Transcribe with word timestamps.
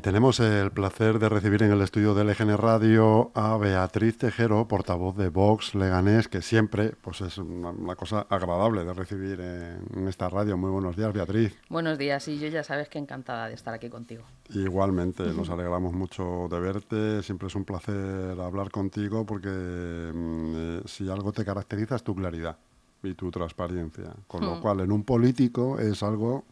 Y 0.00 0.02
tenemos 0.02 0.40
el 0.40 0.70
placer 0.70 1.18
de 1.18 1.28
recibir 1.28 1.62
en 1.62 1.72
el 1.72 1.82
estudio 1.82 2.14
de 2.14 2.24
LGN 2.24 2.56
Radio 2.56 3.32
a 3.34 3.58
Beatriz 3.58 4.16
Tejero, 4.16 4.66
portavoz 4.66 5.14
de 5.14 5.28
Vox 5.28 5.74
Leganés, 5.74 6.26
que 6.26 6.40
siempre 6.40 6.94
pues 7.02 7.20
es 7.20 7.36
una, 7.36 7.94
cosa 7.96 8.26
agradable 8.30 8.82
de 8.86 8.94
recibir 8.94 9.38
en, 9.42 10.08
esta 10.08 10.30
radio. 10.30 10.56
Muy 10.56 10.70
buenos 10.70 10.96
días, 10.96 11.12
Beatriz. 11.12 11.54
Buenos 11.68 11.98
días, 11.98 12.26
y 12.28 12.38
yo 12.38 12.48
ya 12.48 12.64
sabes 12.64 12.88
que 12.88 12.98
encantada 12.98 13.48
de 13.48 13.52
estar 13.52 13.74
aquí 13.74 13.90
contigo. 13.90 14.24
Igualmente, 14.48 15.22
nos 15.34 15.50
alegramos 15.50 15.92
mucho 15.92 16.48
de 16.50 16.60
verte. 16.60 17.22
Siempre 17.22 17.48
es 17.48 17.54
un 17.54 17.66
placer 17.66 18.40
hablar 18.40 18.70
contigo 18.70 19.26
porque 19.26 19.50
mm, 19.50 20.52
eh, 20.56 20.82
si 20.86 21.10
algo 21.10 21.30
te 21.32 21.44
caracteriza 21.44 21.96
es 21.96 22.02
tu 22.02 22.14
claridad 22.14 22.56
y 23.02 23.12
tu 23.12 23.30
transparencia. 23.30 24.14
Con 24.26 24.46
lo 24.46 24.54
hmm. 24.54 24.60
cual, 24.62 24.80
en 24.80 24.92
un 24.92 25.04
político 25.04 25.78
es 25.78 26.02
algo 26.02 26.46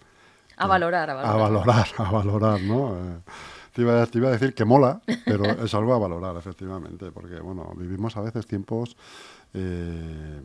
a 0.59 0.67
valorar, 0.67 1.11
a 1.11 1.15
valorar. 1.15 1.35
A 1.35 1.37
valorar, 1.49 1.89
a 1.99 2.11
valorar, 2.11 2.61
¿no? 2.61 2.97
Eh, 2.97 3.21
te, 3.73 3.83
iba, 3.83 4.29
a 4.29 4.33
decir 4.33 4.55
que 4.55 4.65
mola, 4.65 5.01
pero 5.25 5.45
es 5.65 5.73
algo 5.75 5.95
a 5.95 5.99
valorar, 5.99 6.37
efectivamente, 6.37 7.11
porque, 7.13 7.39
bueno, 7.41 7.73
vivimos 7.77 8.17
a 8.17 8.23
veces 8.23 8.47
tiempos 8.47 8.97
eh, 9.55 10.41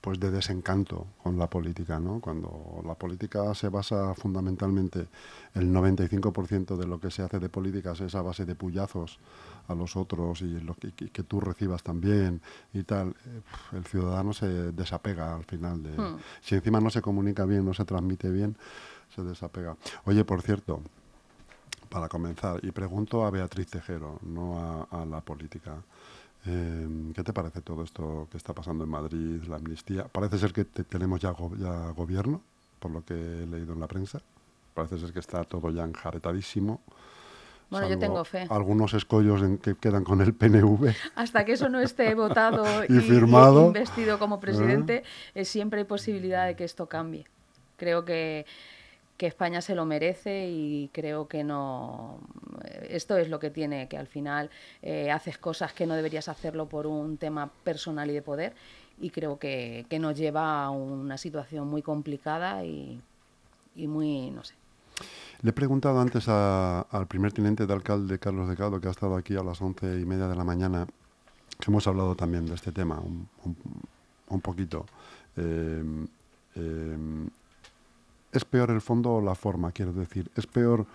pues 0.00 0.20
de 0.20 0.30
desencanto 0.30 1.06
con 1.22 1.38
la 1.38 1.50
política, 1.50 1.98
¿no? 1.98 2.20
Cuando 2.20 2.82
la 2.84 2.94
política 2.94 3.52
se 3.54 3.68
basa 3.68 4.14
fundamentalmente, 4.14 5.08
el 5.54 5.72
95% 5.72 6.76
de 6.76 6.86
lo 6.86 7.00
que 7.00 7.10
se 7.10 7.22
hace 7.22 7.40
de 7.40 7.48
políticas 7.48 8.00
es 8.00 8.14
a 8.14 8.22
base 8.22 8.44
de 8.44 8.54
puyazos 8.54 9.18
a 9.66 9.74
los 9.74 9.96
otros 9.96 10.40
y, 10.42 10.60
lo 10.60 10.74
que, 10.74 10.92
que, 10.92 11.22
tú 11.22 11.40
recibas 11.40 11.82
también 11.82 12.40
y 12.72 12.84
tal, 12.84 13.14
el 13.72 13.84
ciudadano 13.84 14.32
se 14.32 14.72
desapega 14.72 15.34
al 15.34 15.44
final. 15.44 15.82
De, 15.82 15.90
hmm. 15.90 16.18
Si 16.40 16.54
encima 16.54 16.80
no 16.80 16.90
se 16.90 17.02
comunica 17.02 17.44
bien, 17.44 17.64
no 17.64 17.74
se 17.74 17.84
transmite 17.84 18.30
bien, 18.30 18.56
se 19.14 19.22
desapega. 19.22 19.76
Oye, 20.04 20.24
por 20.24 20.42
cierto, 20.42 20.80
para 21.88 22.08
comenzar, 22.08 22.64
y 22.64 22.70
pregunto 22.70 23.26
a 23.26 23.30
Beatriz 23.30 23.66
Tejero, 23.68 24.20
no 24.22 24.86
a 24.90 25.04
la 25.04 25.20
política. 25.22 25.82
Em, 26.48 27.12
¿Qué 27.12 27.22
te 27.22 27.34
parece 27.34 27.60
todo 27.60 27.82
esto 27.82 28.26
que 28.30 28.38
está 28.38 28.54
pasando 28.54 28.84
en 28.84 28.90
Madrid, 28.90 29.42
la 29.48 29.56
amnistía? 29.56 30.04
Parece 30.04 30.38
ser 30.38 30.52
que 30.54 30.64
tenemos 30.64 31.20
ya, 31.20 31.30
gobierno, 31.30 32.40
por 32.78 32.90
lo 32.90 33.04
que 33.04 33.14
he 33.14 33.46
leído 33.46 33.74
en 33.74 33.80
la 33.80 33.86
prensa. 33.86 34.22
Parece 34.72 34.98
ser 34.98 35.12
que 35.12 35.18
está 35.18 35.44
todo 35.44 35.70
ya 35.70 35.84
enjaretadísimo. 35.84 36.80
Bueno, 37.68 37.86
yo 37.86 37.98
tengo 37.98 38.24
fe. 38.24 38.46
Algunos 38.48 38.94
escollos 38.94 39.42
en 39.42 39.58
que 39.58 39.74
quedan 39.74 40.04
con 40.04 40.22
el 40.22 40.32
PNV. 40.32 40.94
Hasta 41.16 41.44
que 41.44 41.52
eso 41.52 41.68
no 41.68 41.80
esté 41.80 42.14
votado 42.14 42.64
y, 42.88 42.98
firmado. 43.00 43.66
investido 43.66 44.18
como 44.18 44.40
presidente, 44.40 45.02
¿Eh? 45.34 45.44
siempre 45.44 45.80
hay 45.80 45.84
posibilidad 45.84 46.46
de 46.46 46.56
que 46.56 46.64
esto 46.64 46.86
cambie. 46.86 47.26
Creo 47.76 48.06
que 48.06 48.46
que 49.18 49.26
España 49.26 49.60
se 49.60 49.74
lo 49.74 49.84
merece 49.84 50.48
y 50.48 50.88
creo 50.92 51.26
que 51.26 51.44
no. 51.44 52.20
Esto 52.88 53.18
es 53.18 53.28
lo 53.28 53.40
que 53.40 53.50
tiene, 53.50 53.88
que 53.88 53.98
al 53.98 54.06
final 54.06 54.48
eh, 54.80 55.10
haces 55.10 55.36
cosas 55.36 55.72
que 55.72 55.86
no 55.86 55.94
deberías 55.94 56.28
hacerlo 56.28 56.66
por 56.66 56.86
un 56.86 57.18
tema 57.18 57.50
personal 57.64 58.08
y 58.08 58.14
de 58.14 58.22
poder 58.22 58.54
y 59.00 59.10
creo 59.10 59.38
que, 59.38 59.86
nos 60.00 60.16
lleva 60.16 60.64
a 60.64 60.70
una 60.70 61.18
situación 61.18 61.68
muy 61.68 61.82
complicada 61.82 62.64
y, 62.64 63.00
muy, 63.76 64.30
no 64.30 64.44
sé. 64.44 64.54
Le 65.42 65.50
he 65.50 65.52
preguntado 65.52 66.00
antes 66.00 66.28
al 66.28 67.06
primer 67.06 67.32
teniente 67.32 67.66
de 67.66 67.72
alcalde, 67.72 68.18
Carlos 68.18 68.48
Decado, 68.48 68.80
que 68.80 68.88
ha 68.88 68.90
estado 68.90 69.16
aquí 69.16 69.36
a 69.36 69.42
las 69.42 69.60
once 69.60 70.00
y 70.00 70.04
media 70.04 70.26
de 70.26 70.34
la 70.34 70.44
mañana, 70.44 70.86
que 71.58 71.70
hemos 71.70 71.86
hablado 71.86 72.16
también 72.16 72.46
de 72.46 72.54
este 72.54 72.72
tema 72.72 73.00
un, 73.00 74.40
poquito. 74.40 74.86
Eh, 75.36 76.06
eh, 76.56 76.96
¿Es 78.38 78.44
peor 78.44 78.70
el 78.70 78.80
fondo 78.80 79.14
o 79.14 79.20
la 79.20 79.34
forma, 79.34 79.72
quiero 79.72 79.92
decir? 79.92 80.30
¿Es 80.36 80.46
peor 80.46 80.86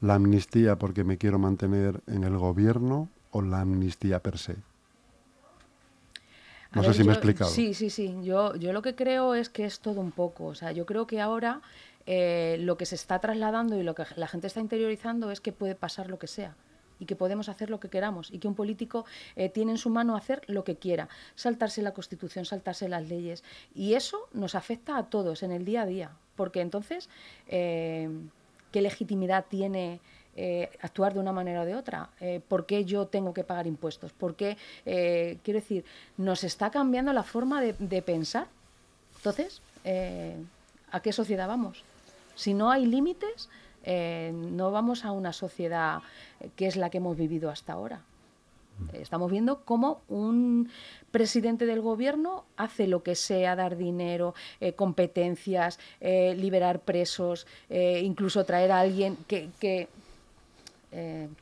la 0.00 0.14
amnistía 0.14 0.78
porque 0.78 1.04
me 1.04 1.18
quiero 1.18 1.38
mantener 1.38 2.00
en 2.06 2.24
el 2.24 2.38
gobierno 2.38 3.10
o 3.30 3.42
la 3.42 3.60
amnistía 3.60 4.22
per 4.22 4.38
se? 4.38 4.56
No 6.72 6.82
sé 6.82 6.94
si 6.94 7.04
me 7.04 7.10
he 7.10 7.12
explicado. 7.12 7.50
Sí, 7.50 7.74
sí, 7.74 7.90
sí. 7.90 8.16
Yo, 8.22 8.56
yo 8.56 8.72
lo 8.72 8.80
que 8.80 8.94
creo 8.94 9.34
es 9.34 9.50
que 9.50 9.66
es 9.66 9.80
todo 9.80 10.00
un 10.00 10.12
poco. 10.12 10.46
O 10.46 10.54
sea, 10.54 10.72
yo 10.72 10.86
creo 10.86 11.06
que 11.06 11.20
ahora 11.20 11.60
eh, 12.06 12.56
lo 12.58 12.78
que 12.78 12.86
se 12.86 12.94
está 12.94 13.18
trasladando 13.18 13.78
y 13.78 13.82
lo 13.82 13.94
que 13.94 14.04
la 14.16 14.28
gente 14.28 14.46
está 14.46 14.60
interiorizando 14.60 15.30
es 15.30 15.42
que 15.42 15.52
puede 15.52 15.74
pasar 15.74 16.08
lo 16.08 16.18
que 16.18 16.26
sea 16.26 16.56
y 16.98 17.04
que 17.04 17.16
podemos 17.16 17.50
hacer 17.50 17.68
lo 17.68 17.80
que 17.80 17.90
queramos 17.90 18.30
y 18.30 18.38
que 18.38 18.48
un 18.48 18.54
político 18.54 19.04
eh, 19.36 19.50
tiene 19.50 19.72
en 19.72 19.78
su 19.78 19.90
mano 19.90 20.16
hacer 20.16 20.40
lo 20.46 20.64
que 20.64 20.76
quiera, 20.76 21.10
saltarse 21.34 21.82
la 21.82 21.92
Constitución, 21.92 22.46
saltarse 22.46 22.88
las 22.88 23.06
leyes. 23.10 23.44
Y 23.74 23.92
eso 23.92 24.26
nos 24.32 24.54
afecta 24.54 24.96
a 24.96 25.10
todos 25.10 25.42
en 25.42 25.52
el 25.52 25.66
día 25.66 25.82
a 25.82 25.86
día 25.86 26.12
porque 26.38 26.60
entonces, 26.60 27.10
eh, 27.48 28.08
¿qué 28.70 28.80
legitimidad 28.80 29.46
tiene 29.50 30.00
eh, 30.36 30.70
actuar 30.80 31.12
de 31.12 31.18
una 31.18 31.32
manera 31.32 31.62
o 31.62 31.64
de 31.64 31.74
otra? 31.74 32.10
Eh, 32.20 32.40
¿Por 32.46 32.64
qué 32.64 32.84
yo 32.84 33.08
tengo 33.08 33.34
que 33.34 33.42
pagar 33.42 33.66
impuestos? 33.66 34.12
¿Por 34.12 34.36
qué, 34.36 34.56
quiero 34.84 35.58
decir, 35.60 35.84
nos 36.16 36.44
está 36.44 36.70
cambiando 36.70 37.12
la 37.12 37.24
forma 37.24 37.60
de, 37.60 38.02
pensar? 38.02 38.46
Entonces, 39.16 39.60
¿a 40.92 41.00
qué 41.00 41.12
sociedad 41.12 41.48
vamos? 41.48 41.82
Si 42.36 42.54
no 42.54 42.70
hay 42.70 42.86
límites, 42.86 43.48
no 44.32 44.70
vamos 44.70 45.04
a 45.04 45.10
una 45.10 45.32
sociedad 45.32 46.02
que 46.54 46.68
es 46.68 46.76
la 46.76 46.88
que 46.88 46.98
hemos 46.98 47.16
vivido 47.16 47.50
hasta 47.50 47.72
ahora. 47.72 48.02
Estamos 48.92 49.30
viendo 49.30 49.64
cómo 49.64 50.02
un 50.08 50.70
presidente 51.10 51.66
del 51.66 51.80
gobierno 51.80 52.44
hace 52.56 52.86
lo 52.86 53.02
que 53.02 53.14
sea, 53.14 53.56
dar 53.56 53.76
dinero, 53.76 54.34
eh, 54.60 54.72
competencias, 54.72 55.78
eh, 56.00 56.34
liberar 56.36 56.80
presos, 56.80 57.46
eh, 57.68 58.02
incluso 58.04 58.44
traer 58.44 58.72
a 58.72 58.80
alguien 58.80 59.16
que... 59.26 59.88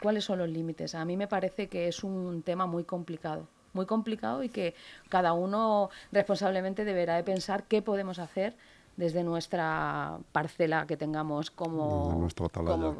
¿Cuáles 0.03 0.25
son 0.25 0.41
los 0.41 0.49
límites? 0.49 0.97
A 0.97 1.05
mí 1.05 1.17
me 1.17 1.29
parece 1.29 1.69
que 1.69 1.87
es 1.87 2.03
un 2.03 2.43
tema 2.43 2.67
muy 2.67 2.83
complicado, 2.83 3.47
muy 3.75 3.87
complicado 3.87 4.43
y 4.43 4.49
que 4.49 4.75
cada 5.09 5.35
uno 5.35 5.89
responsablemente 6.11 6.85
deberá 6.85 7.15
de 7.15 7.23
pensar 7.23 7.63
qué 7.65 7.81
podemos 7.81 8.19
hacer 8.19 8.57
desde 8.97 9.23
nuestra 9.23 10.19
parcela 10.33 10.87
que 10.87 10.97
tengamos 10.97 11.53
como, 11.53 12.29
como 12.65 12.97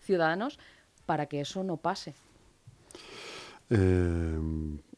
ciudadanos 0.00 0.58
para 1.04 1.26
que 1.26 1.42
eso 1.42 1.62
no 1.62 1.76
pase. 1.76 2.14
Eh, 3.70 4.38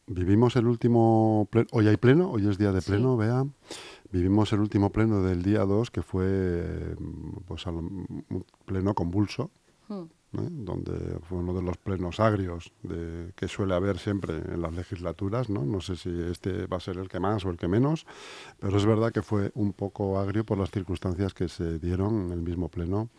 vivimos 0.07 0.55
el 0.55 0.67
último 0.67 1.47
pleno, 1.51 1.67
hoy 1.71 1.87
hay 1.87 1.97
pleno, 1.97 2.31
hoy 2.31 2.47
es 2.47 2.57
día 2.57 2.71
de 2.71 2.81
pleno, 2.81 3.17
vea. 3.17 3.45
Vivimos 4.11 4.53
el 4.53 4.59
último 4.59 4.91
pleno 4.91 5.21
del 5.23 5.43
día 5.43 5.65
2, 5.65 5.91
que 5.91 6.01
fue 6.01 6.95
pues, 7.47 7.65
un 7.65 8.45
pleno 8.65 8.93
convulso, 8.93 9.51
hmm. 9.89 10.03
¿eh? 10.37 10.47
donde 10.51 11.19
fue 11.27 11.39
uno 11.39 11.53
de 11.53 11.61
los 11.61 11.77
plenos 11.77 12.19
agrios 12.19 12.71
de, 12.83 13.33
que 13.35 13.47
suele 13.47 13.73
haber 13.73 13.97
siempre 13.97 14.35
en 14.35 14.61
las 14.61 14.73
legislaturas. 14.73 15.49
¿no? 15.49 15.65
no 15.65 15.81
sé 15.81 15.95
si 15.95 16.09
este 16.31 16.67
va 16.67 16.77
a 16.77 16.79
ser 16.79 16.97
el 16.97 17.09
que 17.09 17.19
más 17.19 17.45
o 17.45 17.49
el 17.49 17.57
que 17.57 17.67
menos, 17.67 18.05
pero 18.59 18.77
es 18.77 18.85
verdad 18.85 19.11
que 19.11 19.21
fue 19.21 19.51
un 19.55 19.73
poco 19.73 20.19
agrio 20.19 20.45
por 20.45 20.57
las 20.57 20.71
circunstancias 20.71 21.33
que 21.33 21.49
se 21.49 21.79
dieron 21.79 22.27
en 22.27 22.31
el 22.31 22.41
mismo 22.41 22.69
pleno 22.69 23.09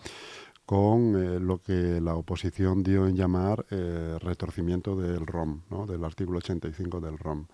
con 0.66 1.14
eh, 1.14 1.40
lo 1.40 1.62
que 1.62 2.00
la 2.00 2.16
oposición 2.16 2.82
dio 2.82 3.06
en 3.06 3.14
llamar 3.14 3.64
eh, 3.70 4.18
retorcimiento 4.20 4.96
del 4.96 5.24
ROM, 5.24 5.62
¿no? 5.70 5.86
del 5.86 6.04
artículo 6.04 6.38
85 6.38 7.00
del 7.00 7.16
ROM. 7.16 7.46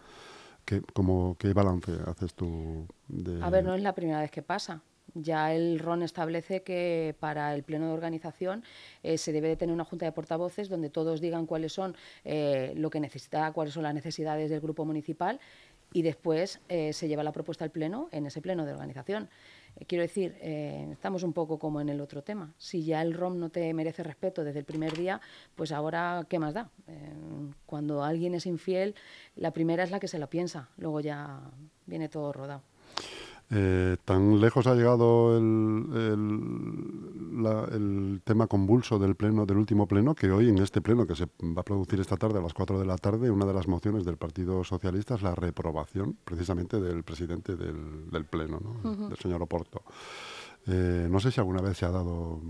¿Qué, 0.64 0.80
como, 0.94 1.36
¿Qué 1.38 1.52
balance 1.52 1.92
haces 2.06 2.34
tú? 2.34 2.86
De... 3.08 3.42
A 3.42 3.50
ver, 3.50 3.64
no 3.64 3.74
es 3.74 3.82
la 3.82 3.94
primera 3.94 4.20
vez 4.20 4.30
que 4.30 4.42
pasa. 4.42 4.80
Ya 5.14 5.52
el 5.52 5.78
RON 5.78 6.02
establece 6.02 6.62
que 6.62 7.14
para 7.20 7.54
el 7.54 7.64
pleno 7.64 7.86
de 7.86 7.92
organización 7.92 8.64
eh, 9.02 9.18
se 9.18 9.32
debe 9.32 9.48
de 9.48 9.56
tener 9.56 9.74
una 9.74 9.84
junta 9.84 10.06
de 10.06 10.12
portavoces 10.12 10.70
donde 10.70 10.88
todos 10.88 11.20
digan 11.20 11.44
cuáles 11.44 11.74
son 11.74 11.94
lo 12.24 12.88
que 12.88 13.00
necesita, 13.00 13.52
cuáles 13.52 13.74
son 13.74 13.82
las 13.82 13.92
necesidades 13.92 14.48
del 14.48 14.60
grupo 14.60 14.86
municipal 14.86 15.38
y 15.92 16.00
después 16.00 16.60
se 16.68 17.08
lleva 17.08 17.22
la 17.22 17.32
propuesta 17.32 17.64
al 17.64 17.70
pleno 17.70 18.08
en 18.12 18.24
ese 18.24 18.40
pleno 18.40 18.64
de 18.64 18.72
organización. 18.72 19.28
Eh, 19.76 19.84
quiero 19.86 20.02
decir, 20.02 20.36
eh, 20.40 20.88
estamos 20.92 21.22
un 21.22 21.32
poco 21.32 21.58
como 21.58 21.80
en 21.80 21.88
el 21.88 22.00
otro 22.00 22.22
tema. 22.22 22.54
Si 22.58 22.84
ya 22.84 23.02
el 23.02 23.14
ROM 23.14 23.38
no 23.38 23.50
te 23.50 23.72
merece 23.74 24.02
respeto 24.02 24.44
desde 24.44 24.60
el 24.60 24.64
primer 24.64 24.96
día, 24.96 25.20
pues 25.54 25.72
ahora, 25.72 26.26
¿qué 26.28 26.38
más 26.38 26.54
da? 26.54 26.70
Eh, 26.88 27.12
cuando 27.66 28.02
alguien 28.02 28.34
es 28.34 28.46
infiel, 28.46 28.94
la 29.36 29.52
primera 29.52 29.82
es 29.82 29.90
la 29.90 30.00
que 30.00 30.08
se 30.08 30.18
la 30.18 30.28
piensa, 30.28 30.68
luego 30.76 31.00
ya 31.00 31.40
viene 31.86 32.08
todo 32.08 32.32
rodado. 32.32 32.62
Eh, 33.50 33.96
tan 34.04 34.40
lejos 34.40 34.66
ha 34.66 34.74
llegado 34.74 35.36
el, 35.36 35.42
tema 38.24 38.46
convulso 38.46 38.98
del 38.98 39.14
pleno, 39.14 39.44
del 39.44 39.58
último 39.58 39.86
pleno, 39.86 40.14
que 40.14 40.30
hoy 40.30 40.48
en 40.48 40.58
este 40.58 40.80
pleno 40.80 41.06
que 41.06 41.14
se 41.14 41.26
va 41.26 41.60
a 41.60 41.64
producir 41.64 42.00
esta 42.00 42.16
tarde 42.16 42.38
a 42.38 42.42
las 42.42 42.54
4 42.54 42.78
de 42.78 42.86
la 42.86 42.96
tarde, 42.96 43.30
una 43.30 43.44
de 43.44 43.52
las 43.52 43.68
mociones 43.68 44.04
del 44.04 44.16
Partido 44.16 44.64
Socialista 44.64 45.16
es 45.16 45.22
la 45.22 45.34
reprobación 45.34 46.16
precisamente 46.24 46.80
del 46.80 47.02
presidente 47.02 47.56
del, 47.56 48.24
pleno, 48.24 48.60
del 48.82 49.18
señor 49.18 49.42
Oporto. 49.42 49.82
Eh, 50.66 51.08
no 51.10 51.18
sé 51.18 51.30
si 51.32 51.40
alguna 51.40 51.60
vez 51.60 51.76
se 51.76 51.84
ha 51.84 51.90
dado. 51.90 52.40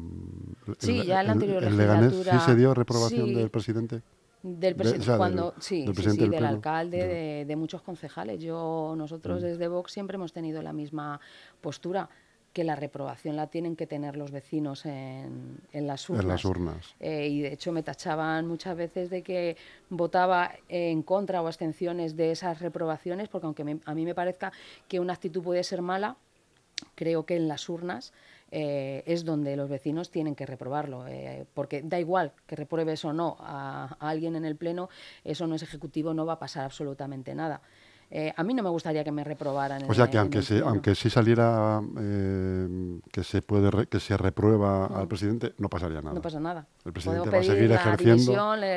Sí, 0.79 1.05
ya 1.05 1.21
en 1.21 1.27
la 1.27 1.33
anterior 1.33 1.63
legislatura. 1.63 2.39
¿Sí 2.39 2.45
se 2.45 2.57
dio 2.57 2.75
reprobación 2.75 3.33
del 3.35 3.51
presidente? 3.51 4.03
Del 4.43 4.75
presidente, 4.75 5.17
cuando, 5.17 5.55
sí, 5.61 5.85
del, 5.87 5.95
sí, 5.95 6.29
del, 6.29 6.45
alcalde, 6.45 7.45
de, 7.45 7.57
muchos 7.57 7.81
concejales. 7.83 8.41
Yo, 8.41 8.95
nosotros 8.97 9.41
mm. 9.41 9.45
desde 9.45 9.69
Vox 9.69 9.93
siempre 9.93 10.17
hemos 10.17 10.33
tenido 10.33 10.63
la 10.63 10.73
misma 10.73 11.21
postura. 11.61 12.09
que 12.53 12.65
la 12.65 12.77
reprobación 12.77 13.35
la 13.37 13.47
tienen 13.47 13.77
que 13.77 13.87
tener 13.87 14.15
los 14.15 14.31
vecinos 14.31 14.85
en, 14.85 15.63
las 15.73 16.11
urnas. 16.11 16.23
En 16.23 16.29
las 16.29 16.45
urnas. 16.45 16.95
Eh, 17.01 17.29
y 17.29 17.41
de 17.41 17.53
hecho 17.55 17.73
me 17.73 17.83
tachaban 17.83 18.47
muchas 18.47 18.77
veces 18.77 19.09
de 19.09 19.23
que 19.23 19.57
votaba 19.89 20.51
en 20.69 21.03
contra 21.03 21.41
o 21.41 21.47
abstenciones 21.47 22.15
de 22.15 22.33
esas 22.33 22.61
reprobaciones, 22.61 23.29
porque 23.29 23.47
aunque 23.47 23.79
a 23.85 23.95
mí 23.95 24.05
me 24.05 24.15
parezca 24.15 24.53
que 24.87 25.01
una 25.01 25.15
actitud 25.15 25.43
puede 25.43 25.65
ser 25.65 25.81
mala, 25.81 26.17
creo 26.95 27.25
que 27.25 27.37
en 27.37 27.49
las 27.49 27.69
urnas 27.69 28.13
eh, 28.55 29.03
es 29.07 29.25
donde 29.25 29.57
los 29.57 29.71
vecinos 29.71 30.11
tienen 30.11 30.35
que 30.35 30.45
reprobarlo, 30.45 31.09
eh, 31.09 31.47
porque 31.55 31.81
da 31.83 31.99
igual 31.99 32.33
que 32.47 32.55
repruebes 32.55 33.03
o 33.07 33.15
no 33.15 33.39
a, 33.41 33.97
a, 33.99 34.11
alguien 34.11 34.37
en 34.37 34.45
el 34.45 34.57
Pleno, 34.57 34.91
eso 35.25 35.47
no 35.47 35.55
es 35.55 35.63
ejecutivo, 35.63 36.13
no 36.13 36.27
va 36.27 36.35
a 36.35 36.39
pasar 36.39 36.65
absolutamente 36.65 37.35
nada. 37.35 37.63
Eh, 38.15 38.31
a 38.37 38.45
mí 38.45 38.53
no 38.53 38.63
me 38.63 38.69
gustaría 38.69 39.03
que 39.03 39.11
me 39.11 39.25
reprobaran. 39.25 39.85
O 39.89 39.95
sea, 39.95 40.11
que 40.11 40.19
aunque, 40.19 40.43
se, 40.43 40.59
aunque 40.59 40.95
sí 40.95 41.09
saliera 41.09 41.81
eh, 41.99 43.01
que 43.11 43.25
se 43.25 43.41
puede 43.41 43.87
que 43.87 44.01
se 44.01 44.19
reprueba 44.19 44.85
al 44.85 45.09
presidente, 45.09 45.55
no 45.57 45.71
pasaría 45.71 46.03
nada. 46.03 46.13
No 46.13 46.21
pasa 46.21 46.39
nada. 46.39 46.67
El 46.85 46.93
presidente 46.93 47.31
va 47.31 47.39
a 47.39 47.43
seguir 47.43 47.73
ejerciendo. 47.73 48.35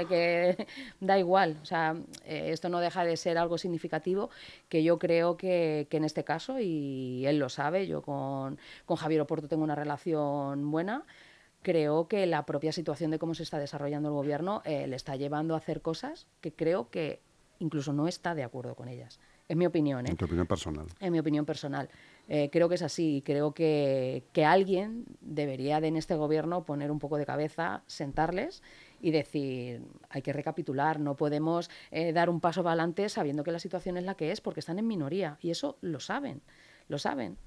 que 0.08 0.66
da 1.02 1.20
igual. 1.20 1.58
O 1.62 1.66
sea, 1.66 1.98
eh, 2.24 2.52
esto 2.54 2.70
no 2.70 2.80
deja 2.80 3.04
de 3.04 3.18
ser 3.18 3.38
algo 3.38 3.58
significativo 3.58 4.30
que 4.70 4.86
yo 4.86 4.98
creo 5.00 5.36
que, 5.36 5.88
que, 5.90 5.98
en 5.98 6.06
este 6.06 6.24
caso, 6.24 6.62
y 6.62 7.26
él 7.26 7.38
lo 7.38 7.50
sabe, 7.50 7.88
yo 7.88 8.02
con, 8.02 8.58
con 8.86 8.96
Javier 8.96 9.20
Oporto 9.20 9.50
tengo 9.50 9.66
una 9.66 9.76
relación 9.76 10.72
buena 10.72 11.04
creo 11.62 12.08
que 12.08 12.28
la 12.28 12.46
propia 12.46 12.72
situación 12.72 13.10
de 13.10 13.18
cómo 13.18 13.34
se 13.34 13.42
está 13.42 13.58
desarrollando 13.58 14.10
el 14.10 14.14
gobierno 14.14 14.62
le 14.66 14.96
está 14.96 15.16
llevando 15.16 15.56
a 15.56 15.58
hacer 15.58 15.81
cosas 15.81 16.28
que 16.40 16.54
creo 16.54 16.92
que 16.92 17.22
incluso 17.60 17.94
no 17.94 18.07
está 18.07 18.36
de 18.36 18.44
acuerdo 18.44 18.75
con 18.75 18.88
ellas. 18.88 19.19
Es 19.48 19.56
mi 19.56 19.66
opinión. 19.66 20.06
¿eh? 20.06 20.10
En 20.10 20.18
tu 20.18 20.25
opinión 20.25 20.48
personal. 20.48 20.88
En 21.00 21.12
mi 21.12 21.19
opinión 21.19 21.46
personal. 21.46 21.90
Eh, 22.28 22.50
creo 22.52 22.68
que 22.68 22.75
es 22.75 22.81
así. 22.81 23.22
Creo 23.25 23.54
que, 23.54 24.24
que, 24.34 24.44
alguien 24.44 25.06
debería 25.22 25.80
de 25.80 25.88
en 25.88 25.98
este 25.98 26.16
gobierno 26.16 26.66
poner 26.66 26.90
un 26.90 27.00
poco 27.00 27.18
de 27.18 27.25
cabeza, 27.25 27.84
sentarles 27.86 28.63
y 29.02 29.12
decir, 29.12 29.84
hay 30.10 30.24
que 30.24 30.34
recapitular, 30.34 31.00
no 31.00 31.16
podemos 31.16 31.69
eh, 31.92 32.12
dar 32.12 32.30
un 32.30 32.40
paso 32.40 32.63
para 32.63 32.72
adelante 32.72 33.07
sabiendo 33.10 33.44
que 33.44 33.52
la 33.52 33.60
situación 33.60 33.98
es 33.98 34.04
la 34.04 34.16
que 34.16 34.31
es, 34.31 34.42
porque 34.42 34.62
están 34.62 34.80
en 34.80 34.88
minoría. 34.88 35.38
Y 35.42 35.52
eso 35.52 35.78
lo 35.81 36.00
saben, 36.00 36.42
lo 36.88 36.98
saben. 36.98 37.38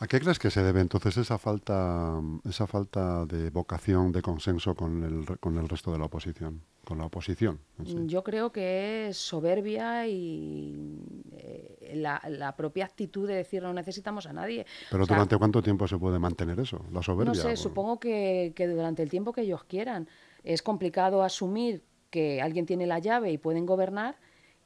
¿A 0.00 0.06
qué 0.06 0.20
crees 0.20 0.38
que 0.38 0.50
se 0.50 0.62
debe 0.62 0.80
entonces 0.80 1.16
esa 1.16 1.38
falta, 1.38 2.20
esa 2.48 2.68
falta 2.68 3.26
de 3.26 3.50
vocación, 3.50 4.12
de 4.12 4.22
consenso 4.22 4.76
con 4.76 5.02
el, 5.02 5.38
con 5.40 5.58
el 5.58 5.68
resto 5.68 5.90
de 5.90 5.98
la 5.98 6.04
oposición? 6.04 6.62
Con 6.84 6.98
la 6.98 7.06
oposición. 7.06 7.58
Yo 8.06 8.22
creo 8.22 8.52
que 8.52 9.08
es 9.08 9.16
soberbia 9.16 10.06
y 10.06 11.00
eh, 11.32 11.94
la, 11.96 12.54
propia 12.56 12.84
actitud 12.84 13.26
de 13.26 13.34
decir 13.34 13.60
no 13.64 13.72
necesitamos 13.72 14.26
a 14.26 14.32
nadie. 14.32 14.66
Pero 14.88 15.04
¿durante 15.04 15.36
cuánto 15.36 15.62
tiempo 15.62 15.88
se 15.88 15.98
puede 15.98 16.20
mantener 16.20 16.60
eso? 16.60 16.84
La 16.92 17.02
soberbia. 17.02 17.34
No 17.34 17.34
sé, 17.34 17.56
supongo 17.56 17.98
que, 17.98 18.52
que 18.54 18.68
durante 18.68 19.02
el 19.02 19.10
tiempo 19.10 19.32
que 19.32 19.40
ellos 19.40 19.64
quieran. 19.64 20.08
Es 20.44 20.62
complicado 20.62 21.24
asumir 21.24 21.82
que 22.10 22.40
alguien 22.40 22.66
tiene 22.66 22.86
la 22.86 23.00
llave 23.00 23.32
y 23.32 23.38
pueden 23.38 23.66
gobernar 23.66 24.16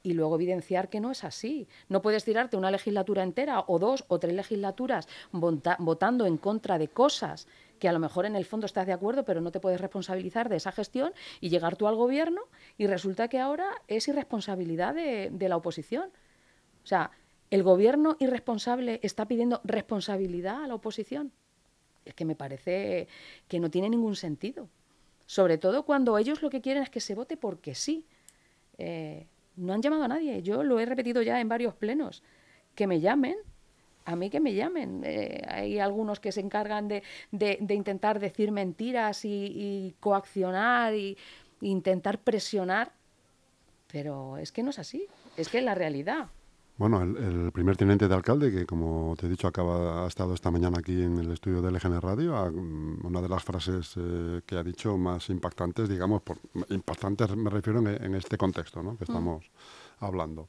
y 0.03 0.15
luego 0.15 0.35
evidenciar 0.35 0.89
que 0.89 1.01
no 1.01 1.11
es 1.11 1.25
así. 1.25 1.69
No 1.89 2.03
puedes 2.03 2.25
tirarte 2.25 2.57
una 2.57 2.71
legislatura 2.71 3.23
entera 3.23 3.65
o 3.67 3.79
dos 3.79 4.05
o 4.09 4.19
tres 4.19 4.35
legislaturas 4.35 5.09
votando 5.33 6.27
en 6.27 6.37
contra 6.37 6.79
de 6.79 6.89
cosas 6.89 7.47
que 7.83 7.89
a 7.89 7.93
lo 7.93 7.99
mejor 7.99 8.27
en 8.27 8.37
el 8.37 8.45
fondo 8.45 8.67
estás 8.67 8.87
de 8.87 8.93
acuerdo, 8.93 9.25
pero 9.25 9.41
no 9.41 9.51
te 9.51 9.59
puedes 9.59 9.81
responsabilizar 9.81 10.49
de 10.49 10.55
esa 10.55 10.71
gestión 10.71 11.13
y 11.41 11.49
llegar 11.49 11.77
tú 11.77 11.89
al 11.89 11.97
gobierno 11.97 12.43
y 12.79 12.87
resulta 12.87 13.27
que 13.27 13.41
ahora 13.41 13.71
es 13.89 14.07
irresponsabilidad 14.07 14.95
de, 14.95 15.49
la 15.49 15.57
oposición. 15.57 16.11
O 16.85 16.87
sea, 16.87 17.11
el 17.51 17.65
gobierno 17.65 18.17
irresponsable 18.21 19.01
está 19.03 19.27
pidiendo 19.27 19.61
responsabilidad 19.65 20.63
a 20.63 20.69
la 20.69 20.77
oposición. 20.77 21.33
Es 22.05 22.15
que 22.15 22.25
me 22.25 22.37
parece 22.37 23.09
que 23.49 23.59
no 23.59 23.69
tiene 23.69 23.91
ningún 23.91 24.15
sentido. 24.15 24.69
Sobre 25.27 25.59
todo 25.59 25.85
cuando 25.85 26.17
ellos 26.19 26.41
lo 26.41 26.51
que 26.51 26.61
quieren 26.61 26.85
es 26.85 26.91
que 26.91 27.01
se 27.01 27.17
vote 27.17 27.37
porque 27.37 27.75
sí. 27.75 28.07
Eh, 28.79 29.27
no 29.57 29.73
han 29.73 29.83
llamado 29.83 30.05
a 30.05 30.09
nadie. 30.09 30.43
Yo 30.43 30.63
lo 30.63 30.81
he 30.81 30.87
repetido 30.87 31.23
ya 31.23 31.41
en 31.41 31.49
varios 31.49 31.75
plenos. 31.75 32.23
Que 32.75 32.87
me 32.87 33.01
llamen, 33.01 33.37
a 34.05 34.17
mí 34.17 34.31
que 34.31 34.41
me 34.41 34.55
llamen. 34.55 35.03
Eh, 35.05 35.43
hay 35.49 35.79
algunos 35.79 36.21
que 36.21 36.33
se 36.33 36.41
encargan 36.41 36.89
de, 36.89 37.03
intentar 37.69 38.19
decir 38.19 38.51
mentiras 38.51 39.25
y, 39.25 39.95
coaccionar 40.01 40.95
y, 40.95 41.17
intentar 41.61 42.19
presionar, 42.19 42.93
pero 43.87 44.37
es 44.39 44.51
que 44.51 44.65
no 44.65 44.71
es 44.71 44.81
así, 44.81 45.07
es 45.37 45.49
que 45.49 45.59
es 45.59 45.65
la 45.65 45.77
realidad. 45.77 46.29
Bueno, 46.83 47.01
el, 47.01 47.53
primer 47.53 47.77
teniente 47.77 48.09
de 48.09 48.15
alcalde, 48.17 48.51
que 48.51 48.67
como 48.67 49.15
te 49.17 49.27
he 49.27 49.29
dicho, 49.29 49.47
acaba, 49.47 50.05
ha 50.05 50.09
estado 50.09 50.35
esta 50.35 50.51
mañana 50.51 50.81
aquí 50.81 51.01
en 51.01 51.17
el 51.17 51.31
estudio 51.31 51.63
de 51.63 51.71
LGN 51.71 52.01
Radio, 52.01 52.35
mm, 52.51 53.07
una 53.07 53.23
de 53.23 53.29
las 53.29 53.45
frases 53.45 53.95
eh, 53.97 54.41
que 54.45 54.57
ha 54.57 54.65
dicho 54.65 54.99
más 54.99 55.31
impactantes, 55.31 55.89
digamos, 55.89 56.23
por, 56.23 56.39
impactantes 56.71 57.37
me 57.37 57.51
refiero 57.51 57.79
en, 57.79 58.15
este 58.17 58.37
contexto 58.37 58.83
¿no? 58.83 58.99
que 58.99 59.05
mm. 59.05 59.11
estamos 59.13 59.45
hablando, 60.01 60.49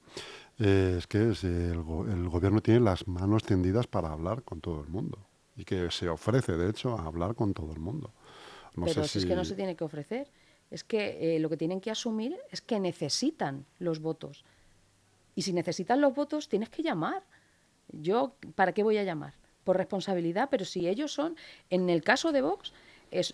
eh, 0.58 0.96
es 0.98 1.06
que 1.06 1.20
el, 1.20 1.84
gobierno 1.84 2.62
tiene 2.62 2.80
las 2.80 3.08
manos 3.08 3.44
tendidas 3.44 3.86
para 3.86 4.12
hablar 4.12 4.42
con 4.42 4.60
todo 4.60 4.82
el 4.82 4.90
mundo 4.90 5.20
y 5.56 5.64
que 5.66 5.92
se 5.92 6.10
ofrece, 6.10 6.54
de 6.54 6.68
hecho, 6.68 6.98
a 6.98 7.06
hablar 7.06 7.36
con 7.36 7.54
todo 7.54 7.72
el 7.74 7.80
mundo. 7.80 8.12
Pero 8.74 9.04
si... 9.04 9.20
es 9.20 9.26
que 9.28 9.36
no 9.36 9.46
se 9.46 9.54
tiene 9.54 9.76
que 9.76 9.84
ofrecer, 9.84 10.32
es 10.72 10.84
que 10.84 11.36
eh, 11.36 11.40
lo 11.40 11.48
que 11.48 11.58
tienen 11.58 11.80
que 11.80 11.92
asumir 11.92 12.36
es 12.50 12.62
que 12.62 12.80
necesitan 12.80 13.68
los 13.78 14.00
votos 14.00 14.44
y 15.36 15.42
si 15.42 15.54
necesitas 15.54 15.98
los 15.98 16.14
votos, 16.14 16.50
tienes 16.50 16.70
que 16.70 16.84
llamar. 16.84 17.24
Yo, 17.92 18.36
¿para 18.56 18.74
qué 18.74 18.84
voy 18.84 18.98
a 18.98 19.04
llamar? 19.04 19.34
Por 19.64 19.78
responsabilidad, 19.78 20.50
pero 20.52 20.66
si 20.66 20.88
ellos 20.88 21.14
son, 21.14 21.36
en 21.70 21.90
el 21.90 22.04
caso 22.04 22.32
de 22.32 22.42
Vox, 22.42 22.74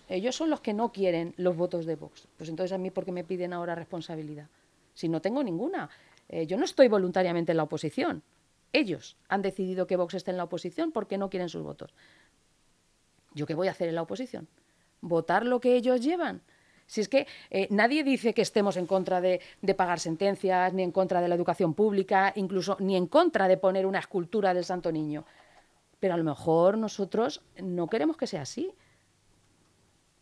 ellos 0.08 0.36
son 0.36 0.50
los 0.50 0.60
que 0.60 0.74
no 0.74 0.92
quieren 0.92 1.34
los 1.36 1.56
votos 1.56 1.86
de 1.86 1.96
Vox. 1.96 2.28
Pues 2.36 2.50
entonces 2.50 2.72
a 2.72 2.78
mí, 2.78 2.90
¿por 2.90 3.04
qué 3.04 3.12
me 3.12 3.24
piden 3.24 3.52
ahora 3.52 3.74
responsabilidad? 3.74 4.48
Si 4.94 5.08
no 5.08 5.20
tengo 5.20 5.42
ninguna. 5.42 5.88
Eh, 6.28 6.46
yo 6.46 6.56
no 6.56 6.64
estoy 6.64 6.88
voluntariamente 6.88 7.52
en 7.52 7.56
la 7.56 7.64
oposición. 7.64 8.22
Ellos 8.72 9.16
han 9.28 9.42
decidido 9.42 9.86
que 9.86 9.96
Vox 9.96 10.14
esté 10.14 10.30
en 10.30 10.36
la 10.36 10.44
oposición 10.44 10.92
porque 10.92 11.18
no 11.18 11.30
quieren 11.30 11.48
sus 11.48 11.62
votos. 11.62 11.92
¿Yo 13.34 13.46
qué 13.46 13.54
voy 13.54 13.68
a 13.68 13.72
hacer 13.72 13.88
en 13.88 13.94
la 13.94 14.02
oposición? 14.02 14.48
¿Votar 15.00 15.46
lo 15.46 15.60
que 15.60 15.74
ellos 15.74 16.00
llevan? 16.00 16.42
Si 16.90 17.00
es 17.00 17.08
que 17.08 17.28
eh, 17.50 17.68
nadie 17.70 18.02
dice 18.02 18.34
que 18.34 18.42
estemos 18.42 18.76
en 18.76 18.84
contra 18.84 19.20
de, 19.20 19.40
pagar 19.76 20.00
sentencias, 20.00 20.72
ni 20.72 20.82
en 20.82 20.90
contra 20.90 21.20
de 21.20 21.28
la 21.28 21.36
educación 21.36 21.72
pública, 21.72 22.32
incluso 22.34 22.76
ni 22.80 22.96
en 22.96 23.06
contra 23.06 23.46
de 23.46 23.56
poner 23.56 23.86
una 23.86 24.00
escultura 24.00 24.54
del 24.54 24.64
Santo 24.64 24.90
Niño. 24.90 25.24
Pero 26.00 26.14
a 26.14 26.16
lo 26.16 26.24
mejor 26.24 26.76
nosotros 26.76 27.42
no 27.62 27.86
queremos 27.86 28.16
que 28.16 28.26
sea 28.26 28.42
así. 28.42 28.74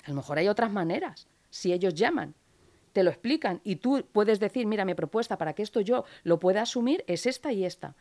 A 0.05 0.11
lo 0.11 0.17
mejor 0.17 0.37
hay 0.37 0.49
otras 0.49 0.71
maneras. 0.71 1.27
Si 1.49 1.73
ellos 1.73 1.95
llaman, 1.95 2.35
te 2.93 3.03
lo 3.03 3.09
explican 3.09 3.63
y 3.65 3.77
tú 3.77 4.05
puedes 4.13 4.39
decir, 4.39 4.67
mira, 4.67 4.85
mi 4.85 4.93
propuesta 4.93 5.39
para 5.39 5.55
que 5.55 5.63
esto 5.63 5.81
yo 5.81 6.05
lo 6.23 6.39
pueda 6.39 6.61
asumir 6.61 7.03
es 7.07 7.25
esta 7.25 7.51
y 7.51 7.65
esta. 7.65 7.95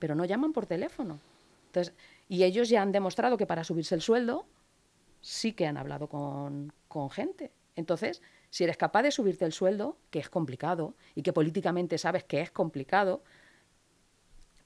Pero 0.00 0.16
no 0.16 0.24
llaman 0.24 0.52
por 0.52 0.66
teléfono. 0.66 1.20
Entonces, 1.66 1.94
y 2.28 2.42
ellos 2.42 2.68
ya 2.68 2.82
han 2.82 2.90
demostrado 2.90 3.36
que 3.36 3.46
para 3.46 3.62
subirse 3.62 3.94
el 3.94 4.02
sueldo 4.02 4.44
sí 5.20 5.52
que 5.52 5.68
han 5.68 5.76
hablado 5.76 6.08
con, 6.08 6.72
con 6.88 7.08
gente. 7.08 7.52
Entonces, 7.76 8.22
si 8.50 8.64
eres 8.64 8.76
capaz 8.76 9.02
de 9.02 9.10
subirte 9.10 9.44
el 9.44 9.52
sueldo, 9.52 9.98
que 10.10 10.18
es 10.18 10.28
complicado, 10.28 10.94
y 11.14 11.22
que 11.22 11.32
políticamente 11.32 11.98
sabes 11.98 12.24
que 12.24 12.40
es 12.40 12.50
complicado, 12.50 13.22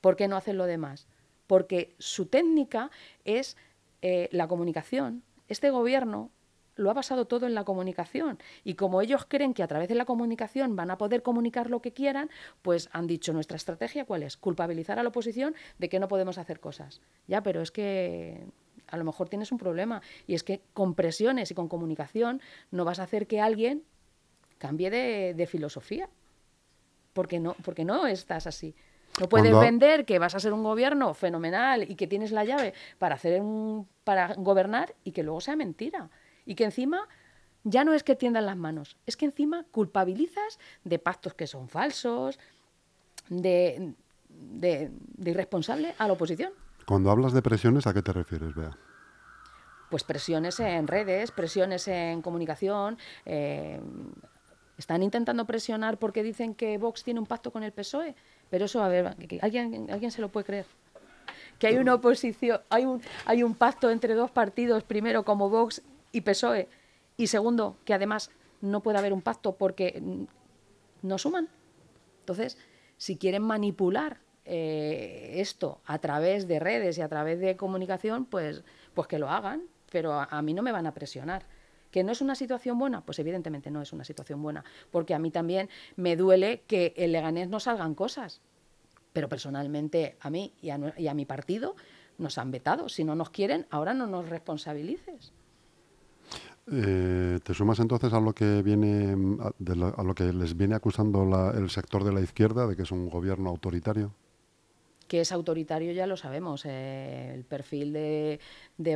¿por 0.00 0.16
qué 0.16 0.28
no 0.28 0.36
haces 0.36 0.54
lo 0.54 0.66
demás? 0.66 1.06
Porque 1.46 1.94
su 1.98 2.26
técnica 2.26 2.90
es 3.24 3.56
eh, 4.02 4.28
la 4.32 4.48
comunicación. 4.48 5.22
Este 5.48 5.70
gobierno 5.70 6.32
lo 6.74 6.90
ha 6.90 6.94
basado 6.94 7.26
todo 7.26 7.46
en 7.46 7.54
la 7.54 7.64
comunicación. 7.64 8.38
Y 8.62 8.74
como 8.74 9.00
ellos 9.00 9.24
creen 9.26 9.54
que 9.54 9.62
a 9.62 9.66
través 9.66 9.88
de 9.88 9.94
la 9.94 10.04
comunicación 10.04 10.76
van 10.76 10.90
a 10.90 10.98
poder 10.98 11.22
comunicar 11.22 11.70
lo 11.70 11.80
que 11.80 11.92
quieran, 11.92 12.30
pues 12.62 12.88
han 12.92 13.06
dicho, 13.06 13.32
nuestra 13.32 13.56
estrategia 13.56 14.04
cuál 14.04 14.22
es? 14.22 14.36
Culpabilizar 14.36 14.98
a 14.98 15.02
la 15.02 15.08
oposición 15.08 15.54
de 15.78 15.88
que 15.88 15.98
no 15.98 16.08
podemos 16.08 16.38
hacer 16.38 16.60
cosas. 16.60 17.00
Ya, 17.26 17.42
pero 17.42 17.62
es 17.62 17.70
que 17.70 18.46
a 18.88 18.96
lo 18.96 19.04
mejor 19.04 19.28
tienes 19.28 19.52
un 19.52 19.58
problema. 19.58 20.02
Y 20.26 20.34
es 20.34 20.42
que 20.42 20.62
con 20.74 20.94
presiones 20.94 21.50
y 21.50 21.54
con 21.54 21.68
comunicación 21.68 22.40
no 22.70 22.84
vas 22.84 22.98
a 22.98 23.04
hacer 23.04 23.26
que 23.26 23.40
alguien 23.40 23.82
cambie 24.58 24.90
de, 24.90 25.46
filosofía. 25.46 26.08
Porque 27.12 27.40
no, 27.40 27.56
porque 27.64 27.84
no 27.84 28.06
estás 28.06 28.46
así. 28.46 28.74
No 29.20 29.28
puedes 29.28 29.58
vender 29.58 30.04
que 30.04 30.18
vas 30.18 30.34
a 30.34 30.40
ser 30.40 30.52
un 30.52 30.62
gobierno 30.62 31.14
fenomenal 31.14 31.90
y 31.90 31.94
que 31.94 32.06
tienes 32.06 32.32
la 32.32 32.44
llave 32.44 32.74
para 32.98 33.14
hacer 33.14 33.40
un, 33.40 33.88
para 34.04 34.34
gobernar 34.34 34.94
y 35.04 35.12
que 35.12 35.22
luego 35.22 35.40
sea 35.40 35.56
mentira. 35.56 36.10
Y 36.44 36.54
que 36.54 36.64
encima 36.64 37.08
ya 37.64 37.84
no 37.84 37.94
es 37.94 38.02
que 38.02 38.14
tiendan 38.14 38.46
las 38.46 38.56
manos, 38.56 38.96
es 39.06 39.16
que 39.16 39.24
encima 39.24 39.64
culpabilizas 39.72 40.58
de 40.84 40.98
pactos 40.98 41.34
que 41.34 41.46
son 41.46 41.68
falsos, 41.68 42.38
de, 43.28 43.94
de, 44.28 44.90
de 44.92 45.30
irresponsable 45.30 45.94
a 45.98 46.06
la 46.06 46.12
oposición. 46.12 46.52
Cuando 46.86 47.10
hablas 47.10 47.32
de 47.32 47.42
presiones, 47.42 47.86
¿a 47.86 47.94
qué 47.94 48.02
te 48.02 48.12
refieres, 48.12 48.54
Bea? 48.54 48.76
Pues 49.90 50.04
presiones 50.04 50.60
en 50.60 50.86
redes, 50.86 51.30
presiones 51.30 51.88
en 51.88 52.22
comunicación. 52.22 52.98
Eh, 53.24 53.80
están 54.78 55.02
intentando 55.02 55.44
presionar 55.46 55.98
porque 55.98 56.22
dicen 56.22 56.54
que 56.54 56.78
Vox 56.78 57.02
tiene 57.02 57.20
un 57.20 57.26
pacto 57.26 57.50
con 57.50 57.62
el 57.62 57.72
PSOE. 57.72 58.14
Pero 58.50 58.66
eso, 58.66 58.82
a 58.82 58.88
ver, 58.88 59.16
¿alguien, 59.40 59.88
¿alguien 59.90 60.10
se 60.10 60.20
lo 60.20 60.28
puede 60.28 60.46
creer? 60.46 60.66
que 61.58 61.66
hay 61.66 61.76
una 61.76 61.94
oposición, 61.94 62.60
hay 62.68 62.84
un, 62.84 63.00
hay 63.24 63.42
un 63.42 63.54
pacto 63.54 63.90
entre 63.90 64.14
dos 64.14 64.30
partidos, 64.30 64.84
primero 64.84 65.24
como 65.24 65.48
Vox 65.48 65.82
y 66.12 66.20
PSOE, 66.20 66.68
y 67.16 67.28
segundo, 67.28 67.76
que 67.84 67.94
además 67.94 68.30
no 68.60 68.82
puede 68.82 68.98
haber 68.98 69.12
un 69.12 69.22
pacto 69.22 69.56
porque 69.56 70.02
no 71.02 71.18
suman. 71.18 71.48
Entonces, 72.20 72.58
si 72.98 73.16
quieren 73.16 73.42
manipular 73.42 74.18
eh, 74.46 75.34
esto 75.36 75.80
a 75.84 75.98
través 75.98 76.48
de 76.48 76.58
redes 76.58 76.98
y 76.98 77.02
a 77.02 77.08
través 77.08 77.40
de 77.40 77.56
comunicación, 77.56 78.24
pues, 78.24 78.62
pues 78.94 79.08
que 79.08 79.18
lo 79.18 79.28
hagan, 79.28 79.64
pero 79.90 80.12
a, 80.12 80.42
mí 80.42 80.54
no 80.54 80.62
me 80.62 80.72
van 80.72 80.86
a 80.86 80.94
presionar. 80.94 81.44
¿Que 81.90 82.04
no 82.04 82.12
es 82.12 82.20
una 82.20 82.34
situación 82.34 82.78
buena? 82.78 83.00
Pues 83.00 83.18
evidentemente 83.18 83.70
no 83.70 83.82
es 83.82 83.92
una 83.92 84.04
situación 84.04 84.42
buena, 84.42 84.64
porque 84.90 85.14
a 85.14 85.18
mí 85.18 85.30
también 85.30 85.68
me 85.96 86.16
duele 86.16 86.62
que 86.66 86.94
en 86.96 87.12
Leganés 87.12 87.48
no 87.48 87.60
salgan 87.60 87.94
cosas, 87.94 88.40
pero 89.12 89.28
personalmente 89.28 90.16
a 90.20 90.30
mí 90.30 90.52
y 90.60 90.70
a, 90.70 90.94
y 90.96 91.08
a 91.08 91.14
mi 91.14 91.24
partido 91.24 91.76
nos 92.18 92.38
han 92.38 92.50
vetado. 92.50 92.88
Si 92.88 93.04
no 93.04 93.14
nos 93.14 93.30
quieren, 93.30 93.66
ahora 93.70 93.94
no 93.94 94.06
nos 94.06 94.28
responsabilices. 94.28 95.32
Eh, 96.68 97.38
¿Te 97.44 97.54
sumas 97.54 97.78
entonces 97.78 98.12
a 98.12 98.20
lo 98.20 98.32
que 98.32 98.60
viene 98.62 99.38
a, 99.40 100.02
lo 100.02 100.14
que 100.14 100.32
les 100.32 100.56
viene 100.56 100.74
acusando 100.74 101.52
el 101.52 101.70
sector 101.70 102.02
de 102.02 102.12
la 102.12 102.20
izquierda 102.20 102.66
de 102.66 102.74
que 102.74 102.82
es 102.82 102.90
un 102.90 103.08
gobierno 103.08 103.50
autoritario? 103.50 104.12
Que 105.08 105.20
es 105.20 105.32
autoritario 105.32 105.92
ya 105.92 106.06
lo 106.06 106.16
sabemos. 106.16 106.64
Eh, 106.64 107.32
el 107.34 107.44
perfil 107.44 107.92
de, 107.92 108.40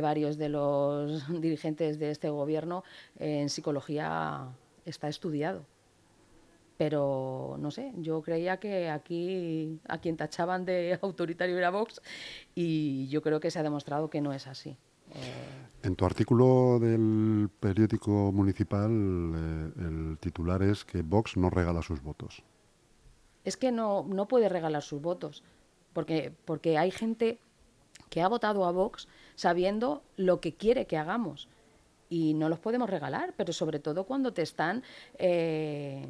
varios 0.01 0.37
de 0.37 0.49
los 0.49 1.27
dirigentes 1.41 1.99
de 1.99 2.11
este 2.11 2.29
gobierno 2.29 2.83
en 3.17 3.49
psicología 3.49 4.49
está 4.85 5.07
estudiado. 5.07 5.65
Pero 6.77 7.57
no 7.59 7.69
sé, 7.69 7.93
yo 7.97 8.21
creía 8.23 8.57
que 8.57 8.89
aquí 8.89 9.79
a 9.87 9.99
quien 9.99 10.17
tachaban 10.17 10.65
de 10.65 10.97
autoritario 11.01 11.57
era 11.57 11.69
Vox 11.69 12.01
y 12.55 13.07
yo 13.07 13.21
creo 13.21 13.39
que 13.39 13.51
se 13.51 13.59
ha 13.59 13.63
demostrado 13.63 14.09
que 14.09 14.21
no 14.21 14.33
es 14.33 14.47
así. 14.47 14.77
Eh, 15.13 15.61
en 15.83 15.95
tu 15.95 16.05
artículo 16.05 16.79
del 16.79 17.49
periódico 17.59 18.31
municipal, 18.31 18.91
eh, 18.91 19.71
el 19.79 20.17
titular 20.19 20.61
es 20.63 20.85
que 20.85 21.01
Vox 21.01 21.37
no 21.37 21.49
regala 21.49 21.81
sus 21.81 22.01
votos. 22.01 22.43
Es 23.43 23.57
que 23.57 23.71
no, 23.71 24.05
no 24.07 24.27
puede 24.27 24.47
regalar 24.47 24.83
sus 24.83 25.01
votos, 25.01 25.43
porque, 25.93 26.31
porque 26.45 26.77
hay 26.77 26.91
gente 26.91 27.39
que 28.09 28.21
ha 28.21 28.27
votado 28.27 28.65
a 28.65 28.71
Vox 28.71 29.07
sabiendo 29.35 30.03
lo 30.17 30.41
que 30.41 30.53
quiere 30.53 30.85
que 30.85 30.97
hagamos 30.97 31.47
y 32.09 32.33
no 32.33 32.49
los 32.49 32.59
podemos 32.59 32.89
regalar, 32.89 33.33
pero 33.37 33.53
sobre 33.53 33.79
todo 33.79 34.03
cuando 34.03 34.33
te 34.33 34.41
están, 34.41 34.83
eh, 35.17 36.05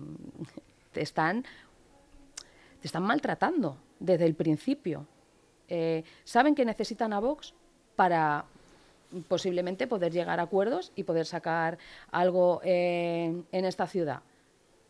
te 0.92 1.02
están, 1.02 1.44
te 2.82 2.88
están 2.88 3.04
maltratando 3.04 3.78
desde 4.00 4.26
el 4.26 4.34
principio. 4.34 5.06
saben 6.24 6.56
que 6.56 6.66
necesitan 6.66 7.14
a 7.14 7.20
Vox 7.20 7.54
para 7.96 8.46
posiblemente 9.28 9.88
poder 9.88 10.12
llegar 10.12 10.40
a 10.40 10.44
acuerdos 10.44 10.92
y 10.96 11.04
poder 11.04 11.26
sacar 11.26 11.78
algo 12.12 12.62
en 12.64 13.46
esta 13.52 13.86
ciudad. 13.86 14.22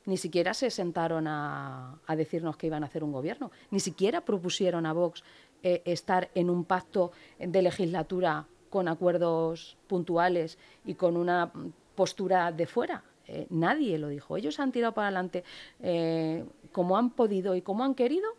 Ni 0.06 0.18
siquiera 0.18 0.54
se 0.54 0.70
sentaron 0.70 1.28
a, 1.28 2.00
decirnos 2.16 2.58
que 2.58 2.68
iban 2.68 2.84
a 2.84 2.88
hacer 2.88 3.04
un 3.04 3.12
gobierno. 3.12 3.52
Ni 3.70 3.80
siquiera 3.80 4.22
propusieron 4.22 4.86
a 4.86 4.94
Vox 4.94 5.24
eh, 5.64 5.82
estar 5.86 6.30
en 6.34 6.50
un 6.50 6.66
pacto 6.66 7.12
de 7.40 7.62
legislatura 7.62 8.48
con 8.70 8.88
acuerdos 8.88 9.78
puntuales 9.88 10.58
y 10.86 10.96
con 10.96 11.18
una 11.18 11.52
postura 11.96 12.52
de 12.52 12.66
fuera. 12.66 13.04
Eh, 13.28 13.46
nadie 13.50 13.98
lo 14.00 14.08
dijo. 14.08 14.38
Ellos 14.38 14.60
han 14.60 14.72
tirado 14.72 14.94
para 14.94 15.08
adelante 15.08 15.44
eh, 15.82 16.44
como 16.72 16.98
han 16.98 17.12
podido 17.12 17.56
y 17.56 17.62
como 17.62 17.84
han 17.84 17.96
querido 17.96 18.30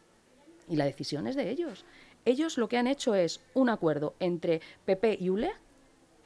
y 0.69 0.77
la 0.77 0.85
decisión 0.85 1.27
es 1.27 1.37
de 1.37 1.51
ellos. 1.51 1.85
Ellos 2.25 2.57
lo 2.57 2.69
que 2.69 2.79
han 2.79 2.87
hecho 2.87 3.15
es 3.15 3.41
un 3.55 3.69
acuerdo 3.69 4.15
entre 4.21 4.61
PP 4.85 5.19
y 5.21 5.31
ULE 5.31 5.53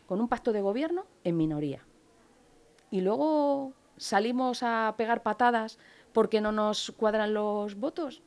con 0.07 0.21
un 0.21 0.29
pacto 0.29 0.53
de 0.53 0.61
gobierno 0.61 1.07
en 1.25 1.37
minoría. 1.37 1.83
Y 2.91 3.01
luego 3.01 3.73
salimos 3.97 4.63
a 4.63 4.95
pegar 4.97 5.23
patadas 5.23 5.79
porque 6.13 6.41
no 6.41 6.53
nos 6.53 6.93
cuadran 6.97 7.35
los 7.35 7.75
votos. 7.77 8.23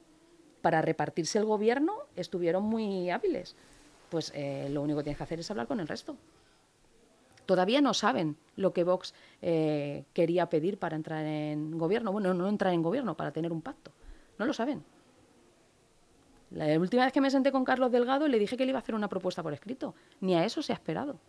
Para 0.61 0.81
repartirse 0.81 1.39
el 1.39 1.45
gobierno 1.45 1.93
estuvieron 2.15 2.63
muy 2.63 3.09
hábiles. 3.09 3.55
Pues 4.09 4.31
eh, 4.35 4.67
lo 4.69 4.81
único 4.81 4.99
que 4.99 5.03
tienes 5.03 5.17
que 5.17 5.23
hacer 5.23 5.39
es 5.39 5.49
hablar 5.51 5.67
con 5.67 5.79
el 5.79 5.87
resto. 5.87 6.17
Todavía 7.45 7.81
no 7.81 7.93
saben 7.93 8.37
lo 8.57 8.73
que 8.73 8.83
Vox 8.83 9.15
eh, 9.41 10.05
quería 10.13 10.49
pedir 10.49 10.77
para 10.77 10.95
entrar 10.95 11.25
en 11.25 11.77
gobierno. 11.77 12.11
Bueno, 12.11 12.33
no 12.33 12.47
entrar 12.47 12.73
en 12.73 12.83
gobierno, 12.83 13.15
para 13.15 13.31
tener 13.31 13.51
un 13.51 13.61
pacto. 13.61 13.91
No 14.37 14.45
lo 14.45 14.53
saben. 14.53 14.83
La 16.51 16.77
última 16.79 17.05
vez 17.05 17.13
que 17.13 17.21
me 17.21 17.31
senté 17.31 17.51
con 17.51 17.63
Carlos 17.63 17.91
Delgado 17.91 18.27
le 18.27 18.37
dije 18.37 18.57
que 18.57 18.65
le 18.65 18.71
iba 18.71 18.79
a 18.79 18.81
hacer 18.81 18.95
una 18.95 19.07
propuesta 19.07 19.41
por 19.41 19.53
escrito. 19.53 19.95
Ni 20.19 20.35
a 20.35 20.45
eso 20.45 20.61
se 20.61 20.73
ha 20.73 20.75
esperado 20.75 21.19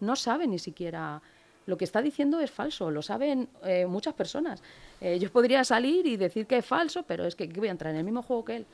no 0.00 0.16
sabe 0.16 0.46
ni 0.46 0.58
siquiera 0.58 1.22
lo 1.68 1.76
que 1.76 1.84
está 1.84 2.00
diciendo 2.00 2.40
es 2.40 2.50
falso, 2.50 2.90
lo 2.90 3.02
saben 3.02 3.46
eh, 3.62 3.84
muchas 3.84 4.14
personas. 4.14 4.62
Eh, 5.02 5.18
yo 5.18 5.30
podría 5.30 5.62
salir 5.64 6.06
y 6.06 6.16
decir 6.16 6.46
que 6.46 6.56
es 6.56 6.64
falso, 6.64 7.02
pero 7.02 7.26
es 7.26 7.36
que 7.36 7.46
voy 7.46 7.68
a 7.68 7.72
entrar 7.72 7.92
en 7.92 7.98
el 7.98 8.04
mismo 8.04 8.22
juego 8.22 8.42
que 8.46 8.56
él. 8.56 8.66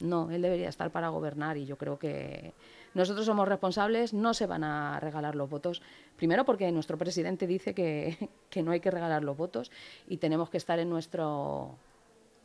No, 0.00 0.28
él 0.28 0.42
debería 0.42 0.68
estar 0.68 0.90
para 0.90 1.08
gobernar 1.10 1.56
y 1.56 1.66
yo 1.66 1.78
creo 1.78 2.00
que 2.00 2.52
nosotros 2.94 3.26
somos 3.26 3.46
responsables, 3.46 4.12
no 4.12 4.34
se 4.34 4.46
van 4.46 4.64
a 4.64 4.98
regalar 4.98 5.36
los 5.36 5.48
votos. 5.48 5.82
Primero 6.16 6.44
porque 6.44 6.72
nuestro 6.72 6.98
presidente 6.98 7.46
dice 7.46 7.74
que, 7.74 8.28
que 8.50 8.64
no 8.64 8.72
hay 8.72 8.80
que 8.80 8.90
regalar 8.90 9.22
los 9.22 9.36
votos 9.36 9.70
y 10.08 10.16
tenemos 10.16 10.50
que 10.50 10.56
estar 10.56 10.80
en 10.80 10.90
nuestro 10.90 11.76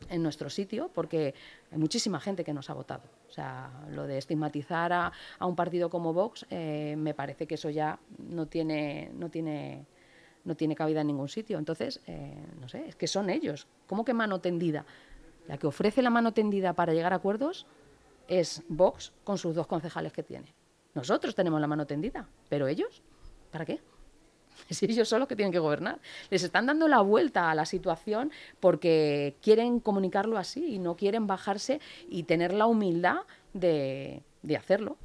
en 0.10 0.24
nuestro 0.24 0.50
sitio, 0.50 0.90
porque 0.94 1.34
hay 1.72 1.78
muchísima 1.78 2.20
gente 2.20 2.44
que 2.44 2.54
nos 2.54 2.70
ha 2.70 2.74
votado. 2.74 3.04
O 3.28 3.32
sea, 3.32 3.72
lo 3.92 4.08
de 4.08 4.18
estigmatizar 4.18 4.94
a, 4.94 5.12
un 5.42 5.56
partido 5.56 5.90
como 5.90 6.14
Vox, 6.14 6.46
eh, 6.50 6.96
me 6.98 7.14
parece 7.14 7.48
que 7.48 7.56
eso 7.56 7.70
ya 7.70 8.00
no 8.18 8.48
tiene, 8.48 9.12
no 9.14 9.30
tiene, 9.30 9.86
no 10.46 10.56
tiene 10.56 10.76
cabida 10.76 11.02
en 11.02 11.08
ningún 11.08 11.30
sitio. 11.30 11.58
Entonces, 11.58 12.02
eh, 12.08 12.36
no 12.60 12.70
sé, 12.70 12.88
es 12.88 12.96
que 12.96 13.08
son 13.08 13.30
ellos. 13.30 13.68
¿Cómo 13.88 14.06
que 14.06 14.14
mano 14.14 14.40
tendida? 14.40 14.86
La 15.48 15.58
que 15.58 15.68
ofrece 15.68 16.02
la 16.02 16.10
mano 16.10 16.34
tendida 16.34 16.74
para 16.74 16.94
llegar 16.94 17.14
a 17.14 17.18
acuerdos 17.18 17.66
es 18.28 18.64
Vox 18.68 19.14
con 19.24 19.38
sus 19.38 19.56
dos 19.56 19.68
concejales 19.68 20.12
que 20.12 20.24
tiene. 20.24 20.54
Nosotros 20.94 21.36
tenemos 21.36 21.62
la 21.62 21.68
mano 21.68 21.86
tendida, 21.86 22.28
pero 22.50 22.68
ellos, 22.68 23.02
¿para 23.52 23.66
qué? 23.66 23.80
Es 24.70 24.84
ellos 24.84 25.08
son 25.08 25.20
los 25.20 25.28
que 25.28 25.36
tienen 25.36 25.52
que 25.52 25.60
gobernar. 25.60 26.00
Les 26.30 26.44
están 26.44 26.66
dando 26.66 26.88
la 26.88 27.02
vuelta 27.02 27.52
a 27.52 27.56
la 27.56 27.66
situación 27.66 28.32
porque 28.60 29.36
quieren 29.42 29.80
comunicarlo 29.80 30.38
así 30.38 30.66
y 30.66 30.80
no 30.80 30.96
quieren 30.96 31.28
bajarse 31.28 31.80
y 32.10 32.24
tener 32.24 32.54
la 32.54 32.66
humildad 32.66 33.20
de, 33.54 34.24
hacerlo. 34.58 34.98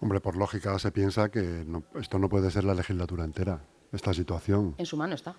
Hombre, 0.00 0.20
por 0.20 0.36
lógica 0.36 0.78
se 0.78 0.90
piensa 0.90 1.30
que 1.30 1.64
esto 1.94 2.18
no 2.18 2.28
puede 2.28 2.50
ser 2.50 2.64
la 2.64 2.74
legislatura 2.74 3.24
entera, 3.24 3.60
esta 3.92 4.12
situación. 4.12 4.74
En 4.78 4.86
su 4.86 4.96
mano 4.96 5.14
está. 5.14 5.34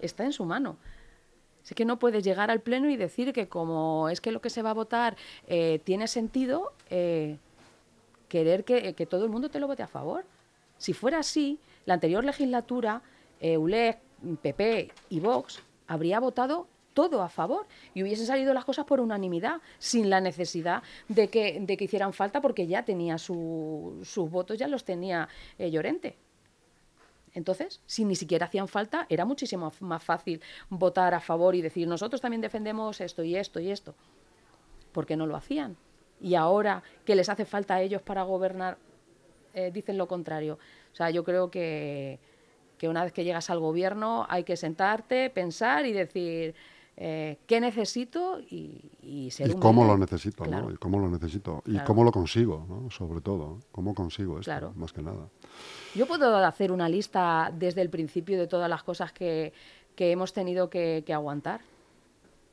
Está 0.00 0.24
en 0.24 0.32
su 0.32 0.44
mano. 0.44 0.76
Es 1.62 1.74
que 1.74 1.84
no 1.84 1.98
puedes 1.98 2.24
llegar 2.24 2.50
al 2.50 2.60
Pleno 2.60 2.88
y 2.88 2.96
decir 2.96 3.32
que 3.32 3.48
como 3.48 4.08
es 4.08 4.20
que 4.20 4.32
lo 4.32 4.40
que 4.40 4.50
se 4.50 4.62
va 4.62 4.70
a 4.70 4.74
votar 4.74 5.16
eh, 5.46 5.80
tiene 5.84 6.08
sentido, 6.08 6.72
eh, 6.88 7.38
querer 8.28 8.64
que, 8.64 8.94
que 8.94 9.06
todo 9.06 9.24
el 9.24 9.30
mundo 9.30 9.50
te 9.50 9.60
lo 9.60 9.66
vote 9.66 9.82
a 9.82 9.86
favor. 9.86 10.24
Si 10.80 10.94
fuera 10.94 11.18
así, 11.18 11.58
la 11.84 11.92
anterior 11.94 12.24
legislatura, 12.24 13.02
eh, 13.38 13.58
PP 14.40 14.90
y 15.10 15.20
Vox 15.20 15.60
habría 15.86 16.18
votado 16.20 16.68
todo 16.94 17.20
a 17.20 17.28
favor 17.28 17.66
y 17.92 18.02
hubiesen 18.02 18.26
salido 18.26 18.54
las 18.54 18.64
cosas 18.64 18.86
por 18.86 18.98
unanimidad, 18.98 19.60
sin 19.78 20.08
la 20.08 20.22
necesidad 20.22 20.82
de 21.08 21.28
que, 21.28 21.60
de 21.60 21.76
que 21.76 21.84
hicieran 21.84 22.14
falta 22.14 22.40
porque 22.40 22.66
ya 22.66 22.82
tenía 22.82 23.18
sus 23.18 24.30
votos, 24.30 24.56
ya 24.56 24.68
los 24.68 24.84
tenía 24.84 25.28
eh, 25.58 25.70
Llorente. 25.70 26.16
Entonces, 27.34 27.82
si 27.84 28.06
ni 28.06 28.16
siquiera 28.16 28.46
hacían 28.46 28.66
falta, 28.66 29.04
era 29.10 29.26
muchísimo 29.26 29.70
más 29.80 30.02
fácil 30.02 30.40
votar 30.70 31.12
a 31.12 31.20
favor 31.20 31.54
y 31.54 31.60
decir, 31.60 31.86
nosotros 31.86 32.22
también 32.22 32.40
defendemos 32.40 33.02
esto 33.02 33.22
y 33.22 33.36
esto 33.36 33.60
y 33.60 33.70
esto. 33.70 33.94
¿Por 34.92 35.04
qué 35.04 35.14
no 35.14 35.26
lo 35.26 35.36
hacían? 35.36 35.76
Y 36.22 36.36
ahora 36.36 36.82
que 37.04 37.14
les 37.14 37.28
hace 37.28 37.44
falta 37.44 37.74
a 37.74 37.82
ellos 37.82 38.00
para 38.00 38.22
gobernar, 38.22 38.78
eh, 39.54 39.70
dicen 39.72 39.98
lo 39.98 40.08
contrario. 40.08 40.58
O 40.92 40.96
sea, 40.96 41.10
yo 41.10 41.24
creo 41.24 41.50
que, 41.50 42.18
que, 42.78 42.88
una 42.88 43.04
vez 43.04 43.12
que 43.12 43.24
llegas 43.24 43.50
al 43.50 43.60
gobierno 43.60 44.26
hay 44.28 44.44
que 44.44 44.56
sentarte, 44.56 45.30
pensar 45.30 45.86
y 45.86 45.92
decir 45.92 46.54
eh, 46.96 47.38
qué 47.46 47.60
necesito 47.60 48.40
y, 48.40 48.90
y 49.02 49.30
ser 49.30 49.50
y 49.50 49.54
cómo 49.54 49.84
lo 49.84 49.96
necesito, 49.96 50.44
¿no? 50.44 50.70
Y 50.70 50.76
cómo 50.76 50.98
lo 50.98 51.08
necesito 51.08 51.62
y 51.66 51.78
cómo 51.80 52.04
lo 52.04 52.12
consigo, 52.12 52.66
¿no? 52.68 52.90
Sobre 52.90 53.20
todo, 53.20 53.58
cómo 53.72 53.94
consigo 53.94 54.38
esto, 54.38 54.72
más 54.76 54.92
que 54.92 55.02
nada. 55.02 55.28
Yo 55.94 56.06
puedo 56.06 56.36
hacer 56.36 56.72
una 56.72 56.88
lista 56.88 57.52
desde 57.56 57.82
el 57.82 57.90
principio 57.90 58.38
de 58.38 58.46
todas 58.46 58.68
las 58.68 58.82
cosas 58.82 59.12
que, 59.12 59.52
que 59.96 60.10
hemos 60.10 60.32
tenido 60.32 60.68
que, 60.68 61.02
que 61.06 61.14
aguantar. 61.14 61.60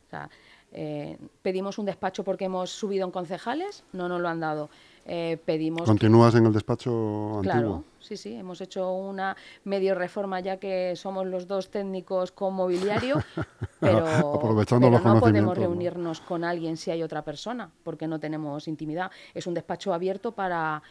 O 0.08 0.10
sea, 0.10 0.30
eh, 0.72 1.18
pedimos 1.42 1.78
un 1.78 1.86
despacho 1.86 2.24
porque 2.24 2.46
hemos 2.46 2.70
subido 2.70 3.06
en 3.06 3.12
concejales, 3.12 3.84
no 3.94 4.10
nos 4.10 4.22
lo 4.22 4.28
han 4.28 4.40
dado. 4.40 4.70
Eh, 5.10 5.38
pedimos... 5.46 5.84
¿Continúas 5.84 6.36
en 6.36 6.48
el 6.48 6.52
despacho 6.52 7.40
claro, 7.42 7.60
antiguo? 7.60 7.84
sí, 8.00 8.18
sí, 8.18 8.36
hemos 8.36 8.60
hecho 8.60 8.92
una 8.92 9.38
medio 9.64 9.96
reforma 9.96 10.42
ya 10.42 10.58
que 10.58 10.98
somos 10.98 11.26
los 11.26 11.48
dos 11.48 11.72
técnicos 11.72 12.34
con 12.34 12.54
mobiliario, 12.54 13.16
pero, 13.80 14.06
Aprovechando 14.06 14.90
los 14.90 15.02
no 15.02 15.22
podemos 15.22 15.58
reunirnos 15.58 16.20
con 16.20 16.44
alguien 16.44 16.76
si 16.76 16.92
hay 16.92 17.04
otra 17.04 17.24
persona, 17.24 17.72
porque 17.84 18.06
no 18.06 18.20
tenemos 18.20 18.68
intimidad. 18.68 19.10
Es 19.34 19.48
un 19.48 19.54
despacho 19.54 19.94
abierto 19.94 20.34
para, 20.34 20.84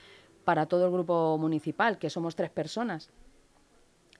para 0.44 0.64
todo 0.64 0.86
el 0.86 0.92
grupo 0.92 1.36
municipal, 1.36 1.98
que 1.98 2.08
somos 2.08 2.34
tres 2.34 2.48
personas. 2.48 3.10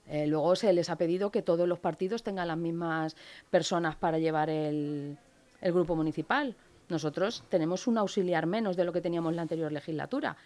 Eh, 0.06 0.26
luego 0.26 0.54
se 0.56 0.74
les 0.74 0.90
ha 0.90 0.96
pedido 0.96 1.30
que 1.30 1.40
todos 1.40 1.66
los 1.66 1.78
partidos 1.78 2.22
tengan 2.22 2.48
las 2.48 2.58
mismas 2.58 3.16
personas 3.48 3.96
para 3.96 4.18
llevar 4.18 4.50
el, 4.50 5.16
el 5.62 5.72
grupo 5.72 5.96
municipal. 5.96 6.54
Nosotros 6.88 7.44
tenemos 7.48 7.86
un 7.86 7.98
auxiliar 7.98 8.46
menos 8.46 8.76
de 8.76 8.84
lo 8.84 8.92
que 8.92 9.00
teníamos 9.00 9.34
la 9.34 9.42
anterior 9.42 9.72
legislatura. 9.72 10.36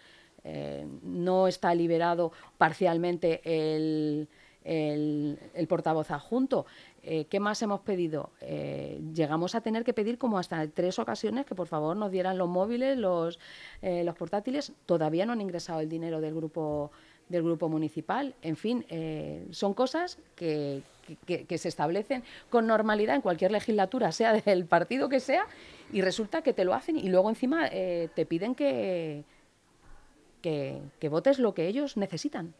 Eh, 0.43 0.87
no 1.03 1.47
está 1.47 1.75
liberado 1.75 2.31
parcialmente 2.57 3.41
el, 3.45 4.27
el- 4.63 5.67
portavoz 5.67 6.09
adjunto. 6.09 6.65
Eh, 7.03 7.25
¿Qué 7.25 7.39
más 7.39 7.61
hemos 7.61 7.81
pedido? 7.81 8.31
Eh, 8.41 8.99
llegamos 9.13 9.53
a 9.55 9.61
tener 9.61 9.83
que 9.83 9.93
pedir 9.93 10.17
como 10.17 10.39
hasta 10.39 10.67
tres 10.67 10.97
ocasiones 10.99 11.45
que 11.45 11.55
por 11.55 11.67
favor 11.67 11.95
nos 11.95 12.11
dieran 12.11 12.37
los 12.37 12.49
móviles, 12.49 12.97
los, 12.97 13.39
los 13.81 14.15
portátiles. 14.15 14.73
Todavía 14.85 15.25
no 15.25 15.33
han 15.33 15.41
ingresado 15.41 15.79
el 15.79 15.89
dinero 15.89 16.21
del 16.21 16.33
grupo 16.33 16.91
del 17.31 17.43
grupo 17.43 17.69
municipal. 17.69 18.35
En 18.41 18.55
fin, 18.55 18.85
eh, 18.89 19.47
son 19.51 19.73
cosas 19.73 20.19
que, 20.35 20.81
que- 21.25 21.57
se 21.57 21.67
establecen 21.69 22.23
con 22.49 22.67
normalidad 22.67 23.15
en 23.15 23.21
cualquier 23.21 23.51
legislatura, 23.51 24.11
sea 24.19 24.33
del 24.33 24.65
partido 24.65 25.09
que 25.09 25.19
sea, 25.19 25.45
y 25.91 26.01
resulta 26.01 26.41
que 26.41 26.53
te 26.53 26.63
lo 26.65 26.73
hacen 26.73 26.97
y 26.97 27.09
luego 27.09 27.29
encima 27.29 27.67
eh, 27.71 28.09
te 28.15 28.25
piden 28.25 28.55
que, 28.55 29.23
que, 30.41 30.81
que 30.99 31.09
votes 31.09 31.39
lo 31.39 31.53
que 31.53 31.67
ellos 31.67 31.97
necesitan 31.97 32.53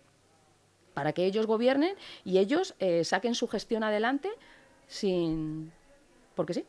para 0.93 1.13
que 1.13 1.25
ellos 1.25 1.47
gobiernen 1.47 1.95
y 2.25 2.37
ellos 2.39 2.75
eh, 2.79 3.03
saquen 3.05 3.33
su 3.33 3.47
gestión 3.47 3.83
adelante 3.83 4.29
sin... 4.87 5.71
porque 6.35 6.53
sí. 6.53 6.65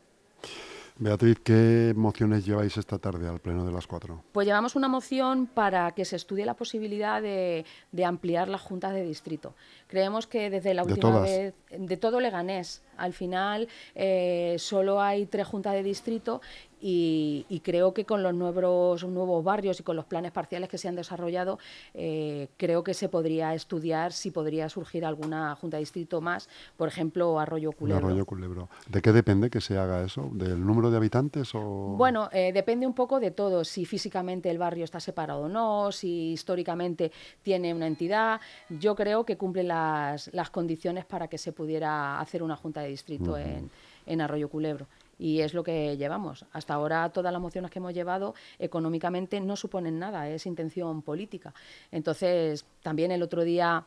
Beatriz, 0.99 1.39
¿qué 1.43 1.95
mociones 1.97 2.45
lleváis 2.45 2.77
esta 2.77 2.99
tarde 2.99 3.29
al 3.29 3.41
pleno 3.41 3.65
de 3.65 3.73
las 3.73 3.87
cuatro? 3.87 4.23
Pues 4.31 4.47
llevamos 4.47 4.77
una 4.77 4.89
moción 4.89 5.47
para 5.47 5.91
que 5.93 6.05
se 6.05 6.17
estudie 6.17 6.45
la 6.45 6.55
posibilidad 6.55 7.21
de, 7.21 7.65
de 7.91 8.05
ampliar 8.05 8.49
las 8.49 8.61
juntas 8.61 8.93
de 8.93 9.03
distrito. 9.03 9.55
Creemos 9.89 10.27
que 10.27 10.51
desde 10.51 10.75
la 10.75 10.85
¿De 10.85 10.93
última 10.93 11.11
todas? 11.13 11.23
vez, 11.29 11.55
de 11.71 11.97
todo 11.97 12.21
Leganés, 12.21 12.83
al 12.97 13.15
final 13.15 13.69
eh, 13.95 14.57
solo 14.59 15.01
hay 15.01 15.27
tres 15.27 15.47
juntas 15.47 15.73
de 15.73 15.83
distrito 15.83 16.41
y, 16.83 17.47
y 17.49 17.61
creo 17.61 17.95
que 17.95 18.05
con 18.05 18.23
los 18.23 18.35
nuevos, 18.35 19.05
nuevos 19.05 19.45
barrios 19.45 19.79
y 19.81 19.83
con 19.85 19.97
los 19.97 20.05
planes 20.05 20.33
parciales 20.33 20.69
que 20.69 20.77
se 20.77 20.89
han 20.89 20.97
desarrollado, 20.97 21.59
eh, 21.95 22.49
creo 22.57 22.83
que 22.83 22.93
se 22.93 23.09
podría 23.09 23.55
estudiar 23.55 24.13
si 24.13 24.31
podría 24.33 24.69
surgir 24.69 25.05
alguna 25.05 25.55
junta 25.55 25.77
de 25.77 25.83
distrito 25.83 26.21
más, 26.21 26.49
por 26.77 26.89
ejemplo, 26.89 27.39
Arroyo 27.39 27.73
Culebro. 27.73 28.07
Arroyo 28.07 28.27
Culebro. 28.27 28.69
¿De 28.89 29.01
qué 29.01 29.13
depende 29.13 29.49
que 29.49 29.61
se 29.61 29.79
haga 29.79 30.05
eso? 30.05 30.29
¿Del 30.33 30.65
número 30.67 30.91
de 30.91 30.97
habitantes 30.97 31.55
o...? 31.55 31.95
Bueno, 31.97 32.29
eh, 32.33 32.53
depende 32.53 32.87
un 32.87 32.95
poco 32.95 33.21
de 33.21 33.31
todo, 33.31 33.65
si 33.65 33.85
físicamente 33.85 34.51
el 34.51 34.59
barrio 34.59 34.85
está 34.85 34.99
separado 34.99 35.43
o 35.43 35.49
no, 35.49 35.93
si 35.93 36.33
históricamente 36.33 37.13
tiene 37.43 37.73
una 37.73 37.87
entidad. 37.87 38.41
Yo 38.69 38.97
creo 38.97 39.25
que 39.25 39.37
cumple 39.37 39.63
las, 39.63 40.33
las 40.35 40.51
condiciones 40.51 41.05
para 41.05 41.29
que 41.29 41.39
se 41.39 41.53
pudiera 41.53 42.19
hacer 42.19 42.43
una 42.43 42.57
junta 42.57 42.81
de 42.81 42.89
distrito 42.89 43.37
en, 43.39 43.71
en 44.07 44.21
Arroyo 44.21 44.49
Culebro. 44.49 44.87
Y 45.23 45.41
es 45.41 45.55
lo 45.55 45.63
que 45.63 45.97
llevamos. 45.97 46.45
Hasta 46.53 46.75
ahora 46.75 47.09
todas 47.11 47.33
las 47.33 47.41
mociones 47.41 47.71
que 47.71 47.79
hemos 47.79 47.95
llevado 47.95 48.35
económicamente 48.59 49.41
no 49.41 49.55
suponen 49.55 49.97
nada, 50.01 50.29
es 50.29 50.47
intención 50.47 51.01
política. 51.01 51.55
Entonces, 51.93 52.65
también 52.83 53.13
el 53.13 53.23
otro 53.23 53.45
día 53.45 53.85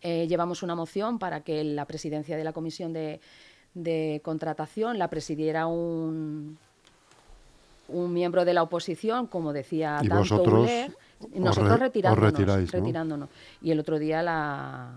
eh, 0.00 0.26
llevamos 0.26 0.62
una 0.62 0.74
moción 0.74 1.18
para 1.18 1.42
que 1.42 1.62
la 1.64 1.84
presidencia 1.84 2.38
de 2.38 2.44
la 2.44 2.54
comisión 2.54 2.94
de, 2.94 3.20
de 3.74 4.22
contratación 4.24 4.98
la 4.98 5.08
presidiera 5.08 5.66
un, 5.66 6.56
un 7.88 8.12
miembro 8.14 8.46
de 8.46 8.54
la 8.54 8.62
oposición, 8.62 9.26
como 9.26 9.52
decía 9.52 9.98
Y 10.00 10.08
tanto 10.08 10.20
vosotros 10.20 10.62
Uler, 10.62 10.96
y 11.30 11.40
os 11.40 11.40
nosotros 11.40 11.72
os 11.72 11.78
retiráis, 11.78 12.16
¿no? 12.16 12.80
retirándonos. 12.80 13.28
Y 13.60 13.70
el 13.70 13.80
otro 13.80 13.98
día 13.98 14.22
la 14.22 14.92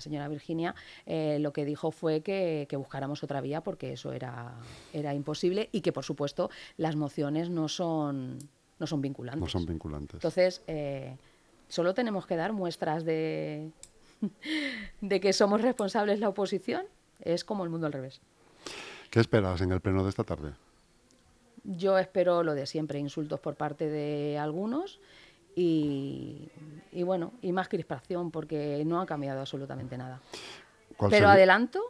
señora 0.00 0.28
Virginia 0.28 0.74
eh, 1.06 1.38
lo 1.40 1.52
que 1.52 1.64
dijo 1.64 1.90
fue 1.90 2.20
que, 2.20 2.66
que 2.68 2.76
buscáramos 2.76 3.22
otra 3.22 3.40
vía 3.40 3.60
porque 3.60 3.92
eso 3.92 4.12
era, 4.12 4.54
era 4.92 5.14
imposible 5.14 5.68
y 5.72 5.80
que, 5.80 5.92
por 5.92 6.04
supuesto, 6.04 6.50
las 6.76 6.96
mociones 6.96 7.50
no 7.50 7.68
son, 7.68 8.38
no 8.78 8.86
son 8.86 9.00
vinculantes. 9.00 9.40
No 9.40 9.48
son 9.48 9.66
vinculantes. 9.66 10.14
Entonces, 10.14 10.62
eh, 10.66 11.16
solo 11.68 11.94
tenemos 11.94 12.26
que 12.26 12.36
dar 12.36 12.52
muestras 12.52 13.04
de, 13.04 13.70
de 15.00 15.20
que 15.20 15.32
somos 15.32 15.62
responsables 15.62 16.20
la 16.20 16.28
oposición. 16.28 16.86
Es 17.20 17.44
como 17.44 17.64
el 17.64 17.70
mundo 17.70 17.86
al 17.86 17.92
revés. 17.92 18.20
¿Qué 19.10 19.20
esperas 19.20 19.60
en 19.60 19.72
el 19.72 19.80
pleno 19.80 20.04
de 20.04 20.10
esta 20.10 20.24
tarde? 20.24 20.52
Yo 21.64 21.98
espero 21.98 22.42
lo 22.42 22.54
de 22.54 22.66
siempre, 22.66 22.98
insultos 22.98 23.40
por 23.40 23.56
parte 23.56 23.88
de 23.88 24.38
algunos 24.38 25.00
y, 25.60 26.48
y 26.92 27.02
bueno, 27.02 27.32
y 27.42 27.50
más 27.52 27.68
crispación 27.68 28.30
porque 28.30 28.82
no 28.86 29.00
ha 29.00 29.06
cambiado 29.06 29.40
absolutamente 29.40 29.98
nada. 29.98 30.20
¿Cuál 30.96 31.10
Pero 31.10 31.26
sería- 31.26 31.32
adelanto 31.32 31.80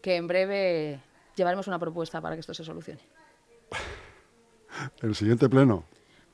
que 0.00 0.16
en 0.16 0.26
breve 0.28 1.00
llevaremos 1.34 1.66
una 1.66 1.78
propuesta 1.78 2.20
para 2.20 2.36
que 2.36 2.40
esto 2.40 2.54
se 2.54 2.62
solucione. 2.64 3.00
¿El 5.02 5.14
siguiente 5.14 5.48
pleno? 5.48 5.84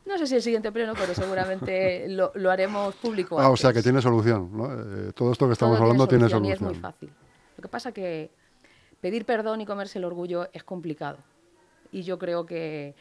No 0.07 0.18
sé 0.18 0.27
si 0.27 0.35
el 0.35 0.42
siguiente 0.42 0.73
pleno, 0.73 0.94
pero 0.99 1.14
seguramente 1.14 2.09
lo, 2.11 2.33
lo 2.35 2.51
haremos 2.51 2.94
público. 2.96 3.38
Ah, 3.40 3.51
o 3.51 3.57
sea, 3.57 3.68
que 3.73 3.79
antes. 3.79 3.85
tiene 3.85 4.03
solución. 4.03 4.51
¿no? 4.57 4.73
Eh, 4.73 5.12
todo 5.14 5.33
esto 5.33 5.46
que 5.46 5.53
estamos 5.53 5.77
Todo 5.77 5.85
hablando 5.85 6.09
tiene 6.09 6.29
solución. 6.29 6.44
Y 6.51 6.53
es 6.53 6.61
muy 6.61 6.75
fácil. 6.75 7.11
Lo 7.57 7.62
que 7.62 7.68
pasa 7.68 7.92
que 7.92 8.31
pedir 9.01 9.25
perdón 9.25 9.61
y 9.61 9.66
comerse 9.66 9.99
el 9.99 10.05
orgullo 10.05 10.49
es 10.53 10.64
complicado. 10.64 11.18
Y 11.92 12.03
yo 12.03 12.18
creo 12.18 12.46
que, 12.46 12.94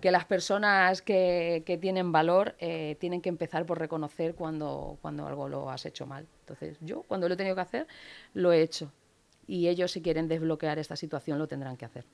que 0.00 0.10
las 0.10 0.24
personas 0.24 1.02
que, 1.02 1.62
que 1.66 1.78
tienen 1.78 2.12
valor 2.12 2.54
eh, 2.58 2.96
tienen 2.98 3.20
que 3.20 3.28
empezar 3.28 3.66
por 3.66 3.78
reconocer 3.78 4.34
cuando, 4.34 4.98
cuando 5.02 5.26
algo 5.26 5.48
lo 5.48 5.70
has 5.70 5.86
hecho 5.86 6.06
mal. 6.06 6.26
Entonces, 6.40 6.76
yo, 6.80 7.02
cuando 7.02 7.28
lo 7.28 7.34
he 7.34 7.36
tenido 7.36 7.54
que 7.54 7.62
hacer, 7.62 7.86
lo 8.34 8.52
he 8.52 8.62
hecho. 8.62 8.92
Y 9.46 9.68
ellos, 9.68 9.92
si 9.92 10.02
quieren 10.02 10.28
desbloquear 10.28 10.78
esta 10.78 10.96
situación, 10.96 11.38
lo 11.38 11.46
tendrán 11.48 11.76
que 11.76 11.84
hacer. 11.84 12.04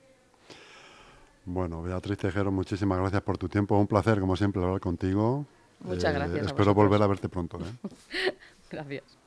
Bueno, 1.44 1.82
Beatriz 1.82 2.18
Tejero, 2.18 2.50
muchísimas 2.50 2.98
gracias 2.98 3.22
por 3.22 3.38
tu 3.38 3.48
tiempo. 3.48 3.78
Un 3.78 3.86
placer, 3.86 4.18
como 4.20 4.36
siempre, 4.36 4.62
hablar 4.62 4.80
contigo. 4.80 5.46
Muchas 5.80 6.12
Eh, 6.12 6.18
gracias 6.18 6.46
Espero 6.46 6.74
volver 6.74 7.02
a 7.02 7.06
verte 7.06 7.28
pronto. 7.28 7.58
¿eh? 7.58 8.32
Gracias. 8.70 9.25